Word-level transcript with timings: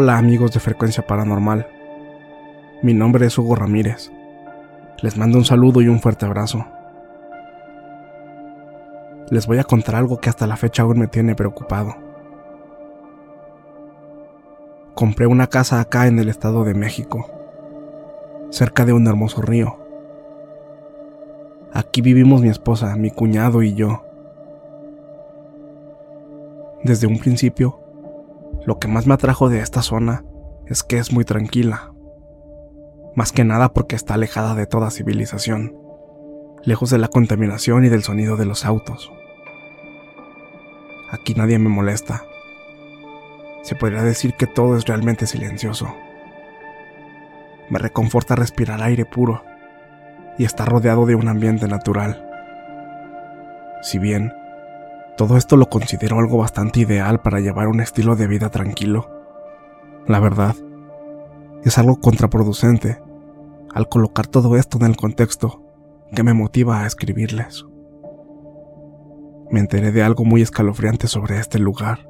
Hola 0.00 0.16
amigos 0.16 0.52
de 0.52 0.60
Frecuencia 0.60 1.04
Paranormal. 1.04 1.66
Mi 2.82 2.94
nombre 2.94 3.26
es 3.26 3.36
Hugo 3.36 3.56
Ramírez. 3.56 4.12
Les 5.02 5.16
mando 5.16 5.38
un 5.38 5.44
saludo 5.44 5.82
y 5.82 5.88
un 5.88 5.98
fuerte 5.98 6.24
abrazo. 6.24 6.64
Les 9.28 9.48
voy 9.48 9.58
a 9.58 9.64
contar 9.64 9.96
algo 9.96 10.18
que 10.18 10.28
hasta 10.28 10.46
la 10.46 10.56
fecha 10.56 10.84
aún 10.84 11.00
me 11.00 11.08
tiene 11.08 11.34
preocupado. 11.34 11.96
Compré 14.94 15.26
una 15.26 15.48
casa 15.48 15.80
acá 15.80 16.06
en 16.06 16.20
el 16.20 16.28
Estado 16.28 16.62
de 16.62 16.74
México, 16.74 17.28
cerca 18.50 18.84
de 18.84 18.92
un 18.92 19.04
hermoso 19.08 19.42
río. 19.42 19.80
Aquí 21.72 22.02
vivimos 22.02 22.40
mi 22.40 22.50
esposa, 22.50 22.94
mi 22.94 23.10
cuñado 23.10 23.64
y 23.64 23.74
yo. 23.74 24.04
Desde 26.84 27.08
un 27.08 27.18
principio, 27.18 27.80
lo 28.68 28.78
que 28.78 28.86
más 28.86 29.06
me 29.06 29.14
atrajo 29.14 29.48
de 29.48 29.60
esta 29.60 29.80
zona 29.80 30.26
es 30.66 30.82
que 30.82 30.98
es 30.98 31.10
muy 31.10 31.24
tranquila. 31.24 31.94
Más 33.16 33.32
que 33.32 33.42
nada 33.42 33.72
porque 33.72 33.96
está 33.96 34.12
alejada 34.12 34.54
de 34.54 34.66
toda 34.66 34.90
civilización, 34.90 35.74
lejos 36.64 36.90
de 36.90 36.98
la 36.98 37.08
contaminación 37.08 37.86
y 37.86 37.88
del 37.88 38.02
sonido 38.02 38.36
de 38.36 38.44
los 38.44 38.66
autos. 38.66 39.10
Aquí 41.10 41.32
nadie 41.32 41.58
me 41.58 41.70
molesta. 41.70 42.24
Se 43.62 43.74
podría 43.74 44.02
decir 44.02 44.34
que 44.34 44.46
todo 44.46 44.76
es 44.76 44.84
realmente 44.84 45.26
silencioso. 45.26 45.88
Me 47.70 47.78
reconforta 47.78 48.36
respirar 48.36 48.82
aire 48.82 49.06
puro 49.06 49.44
y 50.36 50.44
estar 50.44 50.68
rodeado 50.68 51.06
de 51.06 51.14
un 51.14 51.28
ambiente 51.28 51.68
natural. 51.68 52.22
Si 53.80 53.98
bien 53.98 54.34
todo 55.18 55.36
esto 55.36 55.56
lo 55.56 55.68
considero 55.68 56.20
algo 56.20 56.38
bastante 56.38 56.78
ideal 56.78 57.20
para 57.20 57.40
llevar 57.40 57.66
un 57.66 57.80
estilo 57.80 58.14
de 58.14 58.28
vida 58.28 58.50
tranquilo. 58.50 59.10
La 60.06 60.20
verdad, 60.20 60.54
es 61.64 61.76
algo 61.76 61.98
contraproducente 61.98 63.02
al 63.74 63.88
colocar 63.88 64.28
todo 64.28 64.56
esto 64.56 64.78
en 64.78 64.84
el 64.84 64.96
contexto 64.96 65.64
que 66.14 66.22
me 66.22 66.34
motiva 66.34 66.80
a 66.82 66.86
escribirles. 66.86 67.66
Me 69.50 69.58
enteré 69.58 69.90
de 69.90 70.04
algo 70.04 70.24
muy 70.24 70.40
escalofriante 70.40 71.08
sobre 71.08 71.40
este 71.40 71.58
lugar. 71.58 72.08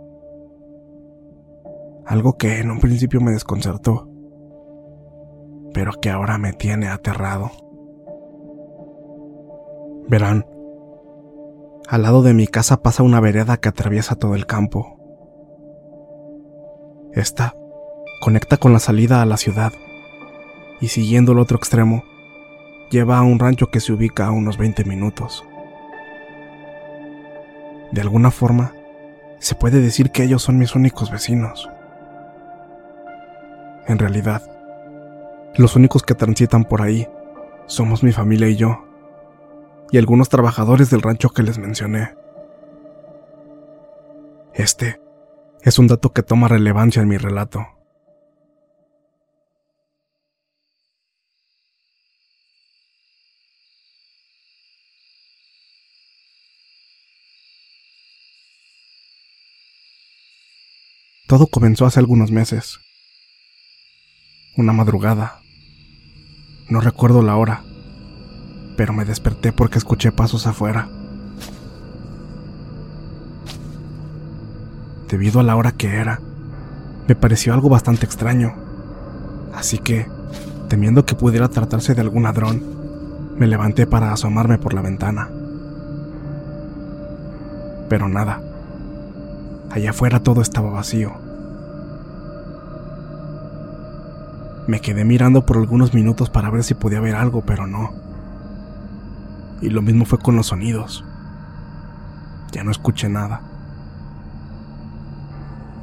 Algo 2.05 2.37
que 2.37 2.59
en 2.59 2.71
un 2.71 2.79
principio 2.79 3.23
me 3.23 3.33
desconcertó, 3.33 4.07
pero 5.73 5.93
que 5.93 6.11
ahora 6.11 6.37
me 6.37 6.53
tiene 6.53 6.89
aterrado. 6.89 7.51
Verán, 10.09 10.45
al 11.89 12.03
lado 12.03 12.23
de 12.23 12.35
mi 12.35 12.47
casa 12.47 12.83
pasa 12.83 13.03
una 13.03 13.19
vereda 13.19 13.57
que 13.57 13.71
atraviesa 13.71 14.15
todo 14.15 14.35
el 14.35 14.45
campo. 14.45 14.99
Esta 17.15 17.55
conecta 18.21 18.59
con 18.59 18.75
la 18.75 18.79
salida 18.79 19.23
a 19.23 19.27
la 19.27 19.39
ciudad 19.39 19.73
y 20.81 20.89
siguiendo 20.89 21.33
el 21.33 21.39
otro 21.39 21.57
extremo, 21.57 22.05
lleva 22.91 23.17
a 23.19 23.23
un 23.23 23.39
rancho 23.39 23.71
que 23.71 23.81
se 23.81 23.93
ubica 23.95 24.27
a 24.27 24.31
unos 24.31 24.59
20 24.59 24.85
minutos. 24.85 25.45
De 27.91 28.03
alguna 28.03 28.31
forma, 28.31 28.75
se 29.39 29.55
puede 29.55 29.81
decir 29.81 30.11
que 30.11 30.25
ellos 30.25 30.43
son 30.43 30.59
mis 30.59 30.75
únicos 30.75 31.11
vecinos. 31.11 31.71
En 33.87 33.99
realidad, 33.99 34.43
los 35.57 35.75
únicos 35.75 36.03
que 36.03 36.15
transitan 36.15 36.65
por 36.65 36.83
ahí 36.83 37.09
somos 37.67 38.03
mi 38.03 38.13
familia 38.13 38.49
y 38.49 38.57
yo 38.57 38.88
y 39.91 39.99
algunos 39.99 40.29
trabajadores 40.29 40.91
del 40.91 41.03
rancho 41.03 41.31
que 41.31 41.43
les 41.43 41.59
mencioné. 41.59 42.15
Este 44.55 45.01
es 45.63 45.79
un 45.79 45.87
dato 45.87 46.13
que 46.13 46.23
toma 46.23 46.49
relevancia 46.49 47.03
en 47.03 47.09
mi 47.09 47.17
relato. 47.17 47.67
Todo 61.27 61.47
comenzó 61.47 61.85
hace 61.85 62.01
algunos 62.01 62.31
meses. 62.31 62.79
Una 64.57 64.73
madrugada. 64.73 65.41
No 66.71 66.81
recuerdo 66.81 67.23
la 67.23 67.37
hora 67.37 67.68
pero 68.79 68.93
me 68.93 69.05
desperté 69.05 69.53
porque 69.53 69.77
escuché 69.77 70.13
pasos 70.13 70.47
afuera. 70.47 70.89
Debido 75.09 75.41
a 75.41 75.43
la 75.43 75.57
hora 75.57 75.73
que 75.73 75.97
era, 75.97 76.21
me 77.09 77.17
pareció 77.17 77.53
algo 77.55 77.69
bastante 77.69 78.07
extraño. 78.07 78.55
Así 79.53 79.79
que, 79.79 80.07
temiendo 80.69 81.05
que 81.05 81.17
pudiera 81.17 81.49
tratarse 81.49 81.97
de 81.97 82.03
algún 82.03 82.23
ladrón, 82.23 82.63
me 83.37 83.49
levanté 83.49 83.89
para 83.89 84.13
asomarme 84.13 84.59
por 84.59 84.75
la 84.75 84.83
ventana. 84.83 85.29
Pero 87.89 88.09
nada. 88.09 88.41
Allá 89.73 89.91
afuera 89.91 90.23
todo 90.23 90.41
estaba 90.41 90.71
vacío. 90.71 91.15
Me 94.69 94.79
quedé 94.81 95.05
mirando 95.05 95.45
por 95.45 95.57
algunos 95.57 95.95
minutos 95.95 96.31
para 96.31 96.49
ver 96.49 96.63
si 96.63 96.75
podía 96.75 97.01
ver 97.01 97.17
algo, 97.17 97.43
pero 97.45 97.67
no. 97.67 98.08
Y 99.61 99.71
lo 99.71 99.83
mismo 99.83 100.05
fue 100.05 100.19
con 100.19 100.37
los 100.37 100.49
sonidos. 100.49 101.05
Ya 102.53 102.65
no 102.65 102.71
escuché 102.71 103.09
nada. 103.09 103.43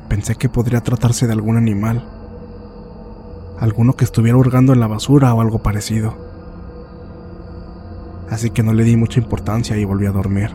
Pensé 0.09 0.35
que 0.35 0.49
podría 0.49 0.81
tratarse 0.81 1.27
de 1.27 1.33
algún 1.33 1.57
animal. 1.57 2.07
Alguno 3.59 3.93
que 3.93 4.05
estuviera 4.05 4.37
hurgando 4.37 4.73
en 4.73 4.79
la 4.79 4.87
basura 4.87 5.33
o 5.33 5.41
algo 5.41 5.59
parecido. 5.59 6.15
Así 8.29 8.49
que 8.49 8.63
no 8.63 8.73
le 8.73 8.83
di 8.83 8.95
mucha 8.95 9.19
importancia 9.19 9.77
y 9.77 9.85
volví 9.85 10.05
a 10.05 10.11
dormir. 10.11 10.51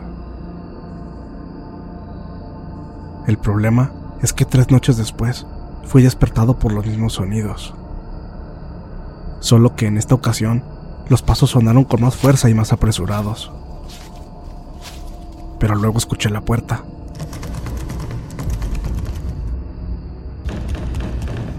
El 3.27 3.37
problema 3.37 3.91
es 4.21 4.33
que 4.33 4.45
tres 4.45 4.71
noches 4.71 4.97
después 4.97 5.45
fui 5.85 6.03
despertado 6.03 6.57
por 6.57 6.73
los 6.73 6.85
mismos 6.85 7.13
sonidos. 7.13 7.73
Solo 9.39 9.75
que 9.75 9.87
en 9.87 9.97
esta 9.97 10.15
ocasión 10.15 10.63
los 11.09 11.21
pasos 11.21 11.51
sonaron 11.51 11.83
con 11.83 12.01
más 12.01 12.15
fuerza 12.15 12.49
y 12.49 12.53
más 12.53 12.73
apresurados. 12.73 13.51
Pero 15.59 15.75
luego 15.75 15.97
escuché 15.97 16.29
la 16.29 16.41
puerta. 16.41 16.83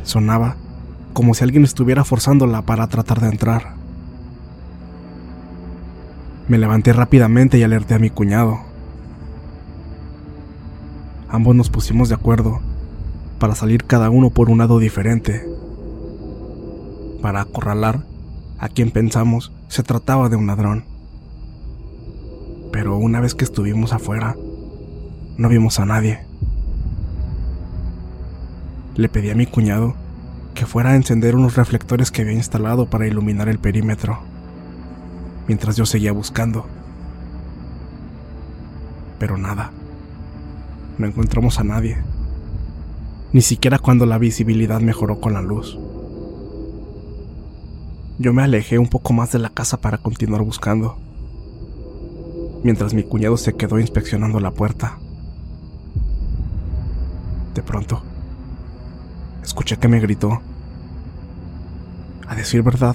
Sonaba 0.05 0.57
como 1.13 1.35
si 1.35 1.45
alguien 1.45 1.65
estuviera 1.65 2.05
forzándola 2.05 2.63
para 2.63 2.87
tratar 2.89 3.21
de 3.21 3.29
entrar. 3.29 3.75
Me 6.49 6.59
levanté 6.59 6.93
rápidamente 6.93 7.59
y 7.59 7.63
alerté 7.63 7.95
a 7.95 7.99
mi 7.99 8.11
cuñado. 8.11 8.61
Ambos 11.29 11.55
nos 11.55 11.71
pusimos 11.71 12.09
de 12.09 12.15
acuerdo 12.15 12.61
para 13.39 13.55
salir 13.55 13.85
cada 13.85 14.11
uno 14.11 14.31
por 14.31 14.51
un 14.51 14.59
lado 14.59 14.79
diferente, 14.79 15.47
para 17.23 17.41
acorralar 17.41 18.12
a 18.63 18.69
quien 18.69 18.93
pensamos 18.93 19.53
se 19.67 19.83
trataba 19.83 20.29
de 20.29 20.37
un 20.37 20.47
ladrón. 20.47 20.85
Pero 22.71 22.97
una 22.97 23.19
vez 23.19 23.35
que 23.35 23.43
estuvimos 23.43 23.93
afuera, 23.93 24.37
no 25.37 25.49
vimos 25.49 25.81
a 25.81 25.85
nadie. 25.85 26.21
Le 28.95 29.09
pedí 29.09 29.31
a 29.31 29.35
mi 29.35 29.47
cuñado 29.47 29.97
que 30.55 30.65
fuera 30.65 30.91
a 30.91 30.95
encender 30.95 31.35
unos 31.35 31.57
reflectores 31.57 32.13
que 32.13 32.23
había 32.23 32.35
instalado 32.35 32.89
para 32.89 33.09
iluminar 33.09 33.49
el 33.49 33.59
perímetro, 33.59 34.21
mientras 35.49 35.77
yo 35.77 35.85
seguía 35.85 36.13
buscando. 36.13 36.65
Pero 39.19 39.39
nada. 39.39 39.73
No 40.99 41.09
encontramos 41.09 41.59
a 41.59 41.65
nadie. 41.65 41.99
Ni 43.33 43.41
siquiera 43.41 43.81
cuando 43.81 44.07
la 44.07 44.19
visibilidad 44.19 44.81
mejoró 44.81 45.21
con 45.21 45.33
la 45.33 45.43
luz. 45.43 45.77
Yo 48.23 48.33
me 48.33 48.45
alejé 48.45 48.79
un 48.79 48.87
poco 48.87 49.13
más 49.13 49.33
de 49.33 49.41
la 49.41 49.49
casa 49.49 49.81
para 49.81 49.99
continuar 49.99 50.43
buscando, 50.43 50.97
mientras 52.63 52.95
mi 52.95 53.03
cuñado 53.03 53.37
se 53.37 53.55
quedó 53.55 53.81
inspeccionando 53.81 54.39
la 54.39 54.53
puerta. 54.53 55.01
De 57.53 57.65
pronto, 57.65 58.01
escuché 59.43 59.77
que 59.77 59.89
me 59.89 59.99
gritó. 59.99 60.41
A 62.29 62.37
decir 62.37 62.63
verdad, 62.63 62.95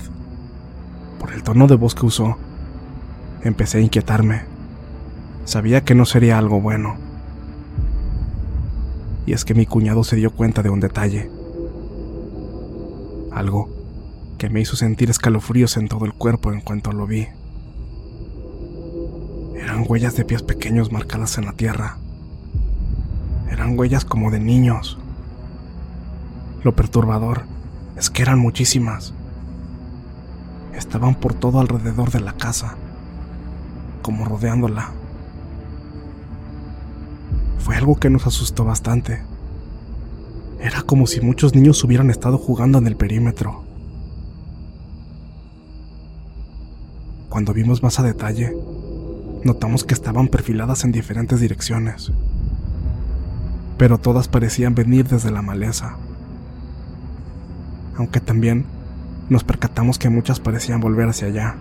por 1.19 1.33
el 1.33 1.43
tono 1.43 1.67
de 1.67 1.75
voz 1.75 1.93
que 1.93 2.05
usó, 2.05 2.37
empecé 3.43 3.79
a 3.79 3.81
inquietarme. 3.81 4.45
Sabía 5.43 5.83
que 5.83 5.93
no 5.93 6.05
sería 6.05 6.37
algo 6.37 6.61
bueno. 6.61 6.95
Y 9.25 9.33
es 9.33 9.43
que 9.43 9.55
mi 9.55 9.65
cuñado 9.65 10.05
se 10.05 10.15
dio 10.15 10.31
cuenta 10.31 10.63
de 10.63 10.69
un 10.69 10.79
detalle. 10.79 11.29
Algo 13.33 13.76
que 14.37 14.49
me 14.49 14.61
hizo 14.61 14.75
sentir 14.75 15.09
escalofríos 15.09 15.77
en 15.77 15.87
todo 15.87 16.05
el 16.05 16.13
cuerpo 16.13 16.53
en 16.53 16.61
cuanto 16.61 16.91
lo 16.91 17.07
vi. 17.07 17.27
Eran 19.55 19.85
huellas 19.87 20.15
de 20.15 20.25
pies 20.25 20.43
pequeños 20.43 20.91
marcadas 20.91 21.37
en 21.37 21.45
la 21.45 21.53
tierra. 21.53 21.97
Eran 23.49 23.77
huellas 23.77 24.05
como 24.05 24.31
de 24.31 24.39
niños. 24.39 24.97
Lo 26.63 26.75
perturbador 26.75 27.43
es 27.95 28.09
que 28.09 28.21
eran 28.21 28.39
muchísimas. 28.39 29.13
Estaban 30.73 31.15
por 31.15 31.33
todo 31.33 31.59
alrededor 31.59 32.11
de 32.11 32.19
la 32.19 32.33
casa, 32.33 32.75
como 34.03 34.25
rodeándola. 34.25 34.91
Fue 37.59 37.75
algo 37.75 37.95
que 37.95 38.09
nos 38.09 38.27
asustó 38.27 38.63
bastante. 38.63 39.23
Era 40.61 40.83
como 40.83 41.07
si 41.07 41.21
muchos 41.21 41.55
niños 41.55 41.83
hubieran 41.83 42.09
estado 42.09 42.37
jugando 42.37 42.77
en 42.77 42.87
el 42.87 42.95
perímetro. 42.95 43.66
Cuando 47.37 47.53
vimos 47.53 47.83
más 47.83 47.99
a 47.99 48.03
detalle, 48.03 48.51
notamos 49.43 49.83
que 49.83 49.93
estaban 49.93 50.27
perfiladas 50.27 50.83
en 50.83 50.91
diferentes 50.91 51.39
direcciones, 51.39 52.11
pero 53.77 53.99
todas 53.99 54.27
parecían 54.27 54.73
venir 54.73 55.07
desde 55.07 55.29
la 55.29 55.43
maleza 55.43 55.97
aunque 57.95 58.19
también 58.21 58.65
nos 59.29 59.43
percatamos 59.43 59.99
que 59.99 60.09
muchas 60.09 60.39
parecían 60.39 60.79
volver 60.79 61.09
hacia 61.09 61.27
allá. 61.27 61.55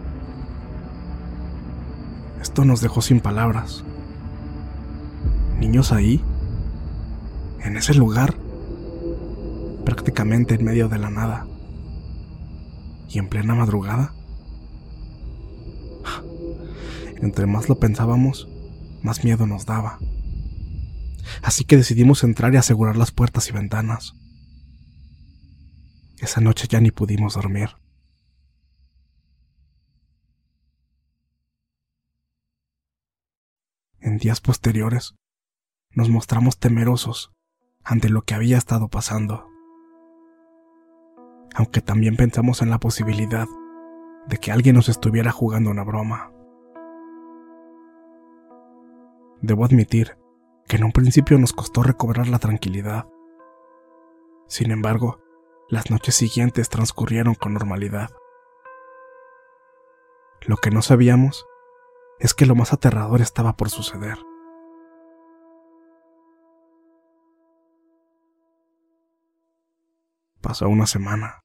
Esto 2.41 2.65
nos 2.65 2.81
dejó 2.81 3.03
sin 3.03 3.21
palabras. 3.21 3.85
¿Niños 5.61 5.93
ahí? 5.93 6.23
¿En 7.63 7.77
ese 7.77 7.93
lugar? 7.93 8.35
Prácticamente 9.85 10.55
en 10.55 10.65
medio 10.65 10.89
de 10.89 10.99
la 10.99 11.11
nada. 11.11 11.47
¿Y 13.11 13.19
en 13.19 13.29
plena 13.29 13.55
madrugada? 13.55 14.15
Entre 17.23 17.47
más 17.47 17.69
lo 17.69 17.79
pensábamos, 17.79 18.49
más 19.03 19.25
miedo 19.25 19.47
nos 19.47 19.67
daba. 19.67 19.99
Así 21.43 21.65
que 21.65 21.77
decidimos 21.77 22.23
entrar 22.25 22.53
y 22.55 22.57
asegurar 22.57 22.97
las 22.97 23.13
puertas 23.13 23.49
y 23.49 23.53
ventanas. 23.53 24.15
Esa 26.19 26.41
noche 26.41 26.67
ya 26.69 26.81
ni 26.81 26.91
pudimos 26.91 27.35
dormir. 27.35 27.71
En 34.01 34.19
días 34.19 34.41
posteriores, 34.41 35.15
nos 35.91 36.09
mostramos 36.09 36.59
temerosos 36.59 37.33
ante 37.83 38.09
lo 38.09 38.23
que 38.23 38.35
había 38.35 38.59
estado 38.59 38.89
pasando. 38.89 39.49
Aunque 41.55 41.81
también 41.81 42.17
pensamos 42.17 42.63
en 42.63 42.71
la 42.71 42.79
posibilidad 42.79 43.47
de 44.29 44.39
que 44.39 44.53
alguien 44.53 44.77
nos 44.77 44.89
estuviera 44.89 45.33
jugando 45.33 45.71
una 45.71 45.85
broma. 45.85 46.36
Debo 49.47 49.65
admitir 49.65 50.19
que 50.67 50.75
en 50.75 50.83
un 50.83 50.91
principio 50.91 51.39
nos 51.39 51.53
costó 51.53 51.85
recobrar 51.85 52.27
la 52.27 52.41
tranquilidad. 52.41 53.07
Sin 54.49 54.73
embargo, 54.73 55.21
las 55.69 55.89
noches 55.89 56.17
siguientes 56.17 56.69
transcurrieron 56.69 57.37
con 57.37 57.55
normalidad. 57.55 58.11
Lo 60.41 60.57
que 60.57 60.73
no 60.73 60.83
sabíamos 60.83 61.47
es 62.19 62.35
que 62.35 62.45
lo 62.45 62.57
más 62.57 62.73
aterrador 62.73 63.21
estaba 63.21 63.57
por 63.57 63.71
suceder. 63.71 64.19
Pasó 70.41 70.69
una 70.69 70.89
semana 70.89 71.45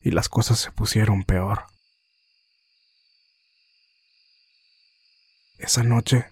y 0.00 0.10
las 0.10 0.28
cosas 0.28 0.58
se 0.58 0.72
pusieron 0.72 1.22
peor. 1.22 1.66
Esa 5.58 5.84
noche, 5.84 6.26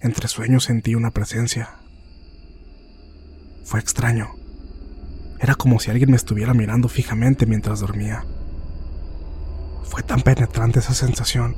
entre 0.00 0.28
sueños 0.28 0.64
sentí 0.64 0.94
una 0.94 1.10
presencia. 1.10 1.76
Fue 3.64 3.80
extraño. 3.80 4.30
Era 5.38 5.54
como 5.54 5.78
si 5.78 5.90
alguien 5.90 6.10
me 6.10 6.16
estuviera 6.16 6.54
mirando 6.54 6.88
fijamente 6.88 7.44
mientras 7.46 7.80
dormía. 7.80 8.24
Fue 9.84 10.02
tan 10.02 10.22
penetrante 10.22 10.78
esa 10.78 10.94
sensación 10.94 11.56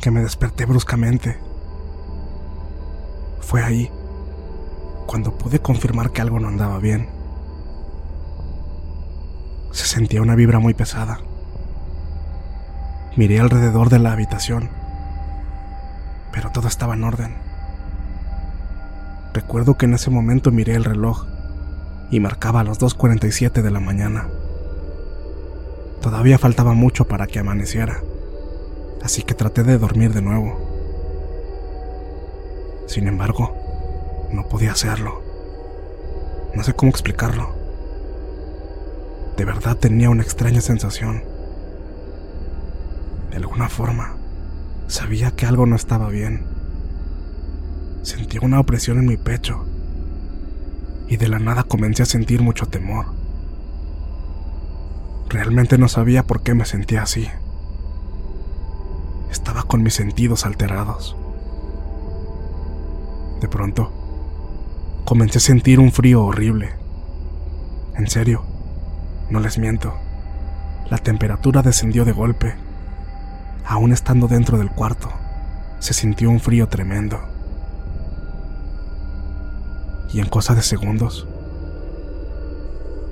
que 0.00 0.10
me 0.10 0.20
desperté 0.20 0.66
bruscamente. 0.66 1.38
Fue 3.40 3.62
ahí 3.62 3.90
cuando 5.06 5.36
pude 5.36 5.58
confirmar 5.58 6.12
que 6.12 6.20
algo 6.20 6.38
no 6.38 6.48
andaba 6.48 6.78
bien. 6.78 7.08
Se 9.72 9.86
sentía 9.86 10.22
una 10.22 10.36
vibra 10.36 10.60
muy 10.60 10.74
pesada. 10.74 11.20
Miré 13.16 13.40
alrededor 13.40 13.88
de 13.88 13.98
la 13.98 14.12
habitación, 14.12 14.70
pero 16.30 16.52
todo 16.52 16.68
estaba 16.68 16.94
en 16.94 17.04
orden. 17.04 17.47
Recuerdo 19.38 19.78
que 19.78 19.86
en 19.86 19.94
ese 19.94 20.10
momento 20.10 20.50
miré 20.50 20.74
el 20.74 20.84
reloj 20.84 21.24
y 22.10 22.18
marcaba 22.18 22.64
las 22.64 22.80
2.47 22.80 23.62
de 23.62 23.70
la 23.70 23.78
mañana. 23.78 24.26
Todavía 26.02 26.38
faltaba 26.38 26.72
mucho 26.72 27.06
para 27.06 27.28
que 27.28 27.38
amaneciera, 27.38 28.02
así 29.00 29.22
que 29.22 29.34
traté 29.34 29.62
de 29.62 29.78
dormir 29.78 30.12
de 30.12 30.22
nuevo. 30.22 30.58
Sin 32.88 33.06
embargo, 33.06 33.54
no 34.32 34.48
podía 34.48 34.72
hacerlo. 34.72 35.22
No 36.52 36.64
sé 36.64 36.72
cómo 36.72 36.90
explicarlo. 36.90 37.54
De 39.36 39.44
verdad 39.44 39.76
tenía 39.76 40.10
una 40.10 40.24
extraña 40.24 40.60
sensación. 40.60 41.22
De 43.30 43.36
alguna 43.36 43.68
forma, 43.68 44.16
sabía 44.88 45.30
que 45.30 45.46
algo 45.46 45.64
no 45.64 45.76
estaba 45.76 46.08
bien. 46.08 46.47
Sentía 48.02 48.40
una 48.42 48.60
opresión 48.60 48.98
en 48.98 49.06
mi 49.06 49.16
pecho 49.16 49.64
y 51.08 51.16
de 51.16 51.28
la 51.28 51.38
nada 51.38 51.62
comencé 51.62 52.02
a 52.02 52.06
sentir 52.06 52.42
mucho 52.42 52.66
temor. 52.66 53.06
Realmente 55.28 55.78
no 55.78 55.88
sabía 55.88 56.22
por 56.22 56.42
qué 56.42 56.54
me 56.54 56.64
sentía 56.64 57.02
así. 57.02 57.28
Estaba 59.30 59.62
con 59.62 59.82
mis 59.82 59.94
sentidos 59.94 60.46
alterados. 60.46 61.16
De 63.40 63.48
pronto, 63.48 63.92
comencé 65.04 65.38
a 65.38 65.40
sentir 65.40 65.80
un 65.80 65.92
frío 65.92 66.24
horrible. 66.24 66.70
En 67.96 68.08
serio, 68.08 68.42
no 69.30 69.40
les 69.40 69.58
miento. 69.58 69.94
La 70.90 70.98
temperatura 70.98 71.62
descendió 71.62 72.04
de 72.04 72.12
golpe. 72.12 72.54
Aún 73.66 73.92
estando 73.92 74.28
dentro 74.28 74.56
del 74.56 74.70
cuarto, 74.70 75.10
se 75.78 75.92
sintió 75.92 76.30
un 76.30 76.40
frío 76.40 76.68
tremendo. 76.68 77.20
Y 80.12 80.20
en 80.20 80.28
cosa 80.28 80.54
de 80.54 80.62
segundos, 80.62 81.26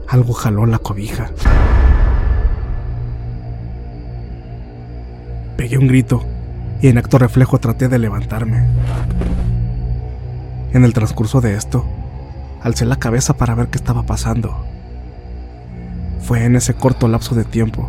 algo 0.09 0.33
jaló 0.33 0.67
la 0.67 0.79
cobija. 0.79 1.31
Pegué 5.57 5.79
un 5.79 5.88
grito 5.88 6.25
y 6.81 6.88
en 6.88 6.99
acto 6.99 7.19
reflejo 7.19 7.59
traté 7.59 7.88
de 7.88 7.99
levantarme. 7.99 8.67
En 10.73 10.85
el 10.85 10.93
transcurso 10.93 11.41
de 11.41 11.55
esto, 11.55 11.85
alcé 12.62 12.85
la 12.85 12.97
cabeza 12.97 13.35
para 13.37 13.55
ver 13.55 13.69
qué 13.69 13.79
estaba 13.79 14.05
pasando. 14.05 14.65
Fue 16.21 16.45
en 16.45 16.57
ese 16.57 16.75
corto 16.75 17.09
lapso 17.09 17.35
de 17.35 17.45
tiempo 17.45 17.88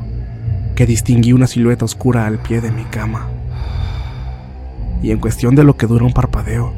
que 0.76 0.86
distinguí 0.86 1.34
una 1.34 1.48
silueta 1.48 1.86
oscura 1.86 2.28
al 2.28 2.40
pie 2.40 2.62
de 2.62 2.72
mi 2.72 2.84
cama. 2.84 3.28
Y 5.02 5.12
en 5.12 5.20
cuestión 5.20 5.56
de 5.56 5.64
lo 5.64 5.76
que 5.76 5.88
duró 5.88 6.06
un 6.06 6.14
parpadeo, 6.14 6.74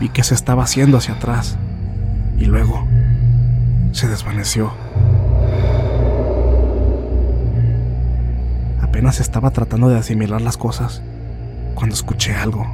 vi 0.00 0.08
que 0.08 0.22
se 0.22 0.34
estaba 0.34 0.62
haciendo 0.62 0.98
hacia 0.98 1.14
atrás 1.14 1.58
y 2.38 2.44
luego 2.44 2.86
se 3.92 4.08
desvaneció. 4.08 4.72
Apenas 8.80 9.20
estaba 9.20 9.50
tratando 9.50 9.88
de 9.88 9.98
asimilar 9.98 10.40
las 10.40 10.56
cosas 10.56 11.02
cuando 11.74 11.94
escuché 11.94 12.34
algo. 12.34 12.66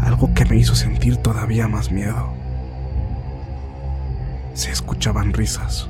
Algo 0.00 0.32
que 0.34 0.44
me 0.44 0.56
hizo 0.56 0.74
sentir 0.74 1.16
todavía 1.16 1.68
más 1.68 1.90
miedo. 1.90 2.32
Se 4.54 4.70
escuchaban 4.70 5.32
risas. 5.32 5.88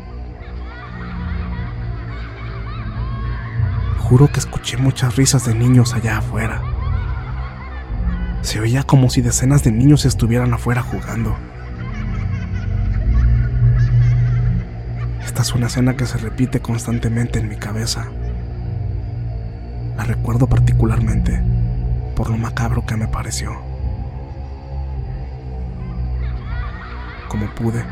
Juro 3.98 4.28
que 4.28 4.40
escuché 4.40 4.76
muchas 4.76 5.16
risas 5.16 5.44
de 5.44 5.54
niños 5.54 5.94
allá 5.94 6.18
afuera. 6.18 6.62
Se 8.58 8.62
oía 8.62 8.82
como 8.82 9.08
si 9.08 9.20
decenas 9.20 9.62
de 9.62 9.70
niños 9.70 10.04
estuvieran 10.04 10.52
afuera 10.52 10.82
jugando. 10.82 11.36
Esta 15.24 15.42
es 15.42 15.54
una 15.54 15.68
escena 15.68 15.96
que 15.96 16.06
se 16.06 16.18
repite 16.18 16.58
constantemente 16.58 17.38
en 17.38 17.48
mi 17.48 17.54
cabeza. 17.54 18.08
La 19.96 20.02
recuerdo 20.02 20.48
particularmente 20.48 21.40
por 22.16 22.30
lo 22.30 22.36
macabro 22.36 22.84
que 22.84 22.96
me 22.96 23.06
pareció. 23.06 23.52
Como 27.28 27.46
pude, 27.54 27.84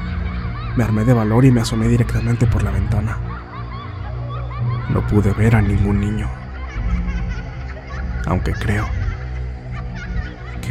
me 0.76 0.82
armé 0.82 1.04
de 1.04 1.14
valor 1.14 1.44
y 1.44 1.52
me 1.52 1.60
asomé 1.60 1.86
directamente 1.86 2.48
por 2.48 2.64
la 2.64 2.72
ventana. 2.72 3.20
No 4.90 5.06
pude 5.06 5.30
ver 5.30 5.54
a 5.54 5.62
ningún 5.62 6.00
niño, 6.00 6.28
aunque 8.26 8.52
creo 8.52 8.95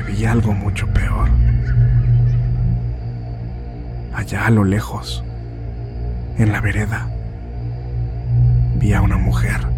vi 0.07 0.25
algo 0.25 0.53
mucho 0.53 0.87
peor. 0.93 1.29
Allá 4.13 4.47
a 4.47 4.49
lo 4.49 4.63
lejos, 4.63 5.23
en 6.37 6.51
la 6.51 6.61
vereda, 6.61 7.09
vi 8.77 8.93
a 8.93 9.01
una 9.01 9.17
mujer 9.17 9.75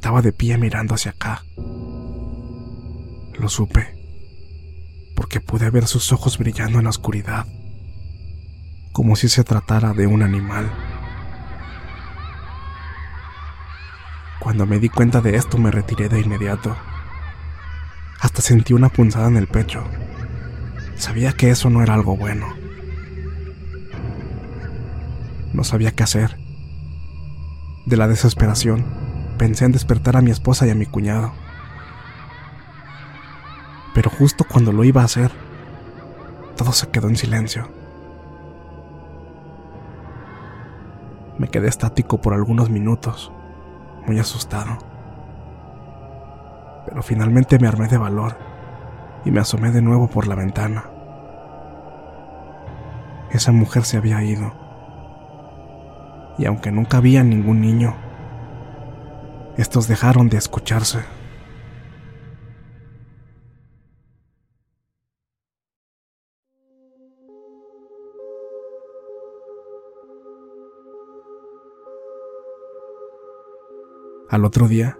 estaba 0.00 0.22
de 0.22 0.32
pie 0.32 0.56
mirando 0.56 0.94
hacia 0.94 1.10
acá. 1.10 1.44
Lo 3.38 3.50
supe, 3.50 3.94
porque 5.14 5.40
pude 5.40 5.68
ver 5.68 5.86
sus 5.86 6.10
ojos 6.10 6.38
brillando 6.38 6.78
en 6.78 6.84
la 6.84 6.90
oscuridad, 6.90 7.46
como 8.92 9.14
si 9.14 9.28
se 9.28 9.44
tratara 9.44 9.92
de 9.92 10.06
un 10.06 10.22
animal. 10.22 10.72
Cuando 14.38 14.64
me 14.64 14.78
di 14.78 14.88
cuenta 14.88 15.20
de 15.20 15.36
esto 15.36 15.58
me 15.58 15.70
retiré 15.70 16.08
de 16.08 16.20
inmediato. 16.20 16.74
Hasta 18.20 18.42
sentí 18.42 18.74
una 18.74 18.90
punzada 18.90 19.28
en 19.28 19.36
el 19.36 19.46
pecho. 19.46 19.82
Sabía 20.96 21.32
que 21.32 21.50
eso 21.50 21.70
no 21.70 21.82
era 21.82 21.94
algo 21.94 22.16
bueno. 22.16 22.46
No 25.54 25.64
sabía 25.64 25.92
qué 25.92 26.02
hacer. 26.02 26.36
De 27.86 27.96
la 27.96 28.08
desesperación, 28.08 28.84
pensé 29.38 29.64
en 29.64 29.72
despertar 29.72 30.16
a 30.16 30.20
mi 30.20 30.30
esposa 30.30 30.66
y 30.66 30.70
a 30.70 30.74
mi 30.74 30.84
cuñado. 30.84 31.32
Pero 33.94 34.10
justo 34.10 34.44
cuando 34.44 34.70
lo 34.70 34.84
iba 34.84 35.00
a 35.00 35.06
hacer, 35.06 35.32
todo 36.56 36.72
se 36.72 36.90
quedó 36.90 37.08
en 37.08 37.16
silencio. 37.16 37.68
Me 41.38 41.48
quedé 41.48 41.68
estático 41.68 42.20
por 42.20 42.34
algunos 42.34 42.68
minutos, 42.68 43.32
muy 44.06 44.18
asustado. 44.18 44.89
Pero 46.90 47.02
finalmente 47.04 47.58
me 47.60 47.68
armé 47.68 47.86
de 47.86 47.98
valor 47.98 48.36
y 49.24 49.30
me 49.30 49.40
asomé 49.40 49.70
de 49.70 49.80
nuevo 49.80 50.08
por 50.08 50.26
la 50.26 50.34
ventana. 50.34 50.90
Esa 53.30 53.52
mujer 53.52 53.84
se 53.84 53.96
había 53.96 54.22
ido. 54.24 54.52
Y 56.36 56.46
aunque 56.46 56.72
nunca 56.72 56.96
había 56.96 57.22
ningún 57.22 57.60
niño, 57.60 57.94
estos 59.56 59.86
dejaron 59.86 60.28
de 60.28 60.38
escucharse. 60.38 60.98
Al 74.28 74.44
otro 74.44 74.66
día, 74.66 74.99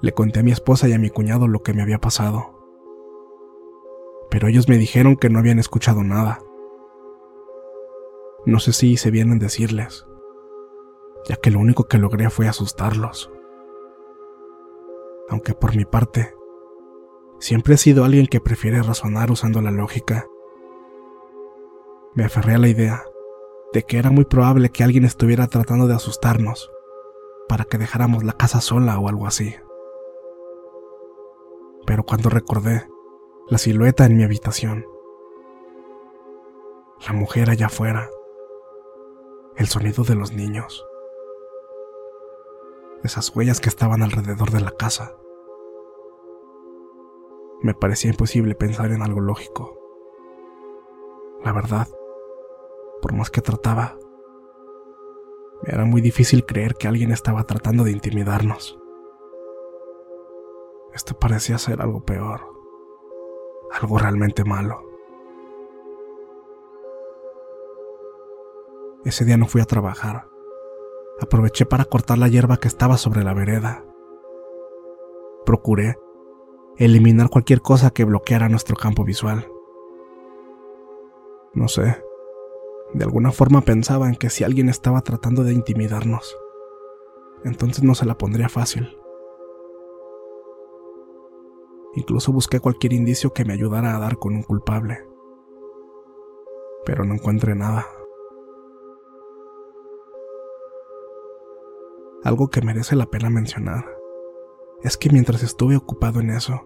le 0.00 0.12
conté 0.12 0.40
a 0.40 0.42
mi 0.42 0.52
esposa 0.52 0.88
y 0.88 0.92
a 0.92 0.98
mi 0.98 1.10
cuñado 1.10 1.48
lo 1.48 1.62
que 1.62 1.72
me 1.72 1.82
había 1.82 1.98
pasado. 1.98 2.54
Pero 4.30 4.48
ellos 4.48 4.68
me 4.68 4.78
dijeron 4.78 5.16
que 5.16 5.30
no 5.30 5.38
habían 5.38 5.58
escuchado 5.58 6.02
nada. 6.04 6.40
No 8.46 8.60
sé 8.60 8.72
si 8.72 8.92
hice 8.92 9.10
bien 9.10 9.32
en 9.32 9.38
decirles, 9.38 10.06
ya 11.28 11.36
que 11.36 11.50
lo 11.50 11.58
único 11.58 11.84
que 11.84 11.98
logré 11.98 12.30
fue 12.30 12.48
asustarlos 12.48 13.30
aunque 15.28 15.54
por 15.54 15.76
mi 15.76 15.84
parte, 15.84 16.34
siempre 17.38 17.74
he 17.74 17.78
sido 17.78 18.04
alguien 18.04 18.26
que 18.26 18.40
prefiere 18.40 18.82
razonar 18.82 19.30
usando 19.30 19.60
la 19.60 19.70
lógica. 19.70 20.26
Me 22.14 22.24
aferré 22.24 22.54
a 22.54 22.58
la 22.58 22.68
idea 22.68 23.04
de 23.72 23.82
que 23.82 23.98
era 23.98 24.10
muy 24.10 24.24
probable 24.24 24.70
que 24.70 24.82
alguien 24.82 25.04
estuviera 25.04 25.46
tratando 25.46 25.86
de 25.86 25.94
asustarnos 25.94 26.70
para 27.48 27.64
que 27.64 27.78
dejáramos 27.78 28.24
la 28.24 28.32
casa 28.32 28.60
sola 28.60 28.98
o 28.98 29.08
algo 29.08 29.26
así. 29.26 29.54
Pero 31.88 32.02
cuando 32.02 32.28
recordé 32.28 32.86
la 33.48 33.56
silueta 33.56 34.04
en 34.04 34.14
mi 34.14 34.22
habitación, 34.22 34.84
la 37.06 37.14
mujer 37.14 37.48
allá 37.48 37.68
afuera, 37.68 38.10
el 39.56 39.68
sonido 39.68 40.04
de 40.04 40.14
los 40.14 40.34
niños, 40.34 40.84
esas 43.02 43.34
huellas 43.34 43.60
que 43.60 43.70
estaban 43.70 44.02
alrededor 44.02 44.50
de 44.50 44.60
la 44.60 44.72
casa. 44.72 45.16
Me 47.62 47.72
parecía 47.72 48.10
imposible 48.10 48.54
pensar 48.54 48.92
en 48.92 49.00
algo 49.00 49.22
lógico. 49.22 49.80
La 51.42 51.54
verdad, 51.54 51.88
por 53.00 53.14
más 53.14 53.30
que 53.30 53.40
trataba, 53.40 53.96
me 55.62 55.72
era 55.72 55.86
muy 55.86 56.02
difícil 56.02 56.44
creer 56.44 56.74
que 56.74 56.86
alguien 56.86 57.12
estaba 57.12 57.44
tratando 57.44 57.84
de 57.84 57.92
intimidarnos. 57.92 58.77
Esto 60.98 61.16
parecía 61.16 61.58
ser 61.58 61.80
algo 61.80 62.00
peor, 62.00 62.40
algo 63.80 63.98
realmente 63.98 64.42
malo. 64.42 64.82
Ese 69.04 69.24
día 69.24 69.36
no 69.36 69.46
fui 69.46 69.60
a 69.60 69.64
trabajar 69.64 70.26
aproveché 71.20 71.66
para 71.66 71.84
cortar 71.84 72.18
la 72.18 72.26
hierba 72.26 72.56
que 72.56 72.66
estaba 72.66 72.96
sobre 72.96 73.22
la 73.22 73.32
vereda. 73.32 73.84
Procuré 75.46 75.96
eliminar 76.78 77.28
cualquier 77.28 77.60
cosa 77.60 77.90
que 77.90 78.02
bloqueara 78.02 78.48
nuestro 78.48 78.74
campo 78.74 79.04
visual. 79.04 79.48
No 81.54 81.68
sé, 81.68 82.02
de 82.92 83.04
alguna 83.04 83.30
forma 83.30 83.60
pensaba 83.60 84.08
en 84.08 84.16
que 84.16 84.30
si 84.30 84.42
alguien 84.42 84.68
estaba 84.68 85.02
tratando 85.02 85.44
de 85.44 85.52
intimidarnos, 85.52 86.36
entonces 87.44 87.84
no 87.84 87.94
se 87.94 88.04
la 88.04 88.18
pondría 88.18 88.48
fácil. 88.48 88.98
Incluso 91.98 92.30
busqué 92.30 92.60
cualquier 92.60 92.92
indicio 92.92 93.32
que 93.32 93.44
me 93.44 93.54
ayudara 93.54 93.96
a 93.96 93.98
dar 93.98 94.18
con 94.18 94.32
un 94.32 94.44
culpable, 94.44 95.04
pero 96.84 97.04
no 97.04 97.14
encontré 97.14 97.56
nada. 97.56 97.86
Algo 102.22 102.50
que 102.50 102.62
merece 102.62 102.94
la 102.94 103.06
pena 103.06 103.30
mencionar 103.30 103.84
es 104.84 104.96
que 104.96 105.10
mientras 105.10 105.42
estuve 105.42 105.74
ocupado 105.74 106.20
en 106.20 106.30
eso, 106.30 106.62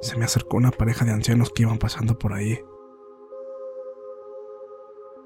se 0.00 0.18
me 0.18 0.24
acercó 0.24 0.56
una 0.56 0.72
pareja 0.72 1.04
de 1.04 1.12
ancianos 1.12 1.50
que 1.50 1.62
iban 1.62 1.78
pasando 1.78 2.18
por 2.18 2.32
ahí. 2.32 2.58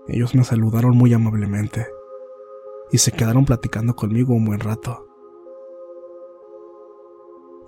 Ellos 0.06 0.35
me 0.35 0.45
saludaron 0.45 0.95
muy 0.95 1.14
amablemente 1.14 1.87
y 2.90 2.99
se 2.99 3.11
quedaron 3.11 3.47
platicando 3.47 3.97
conmigo 3.97 4.35
un 4.35 4.45
buen 4.45 4.61
rato. 4.61 5.06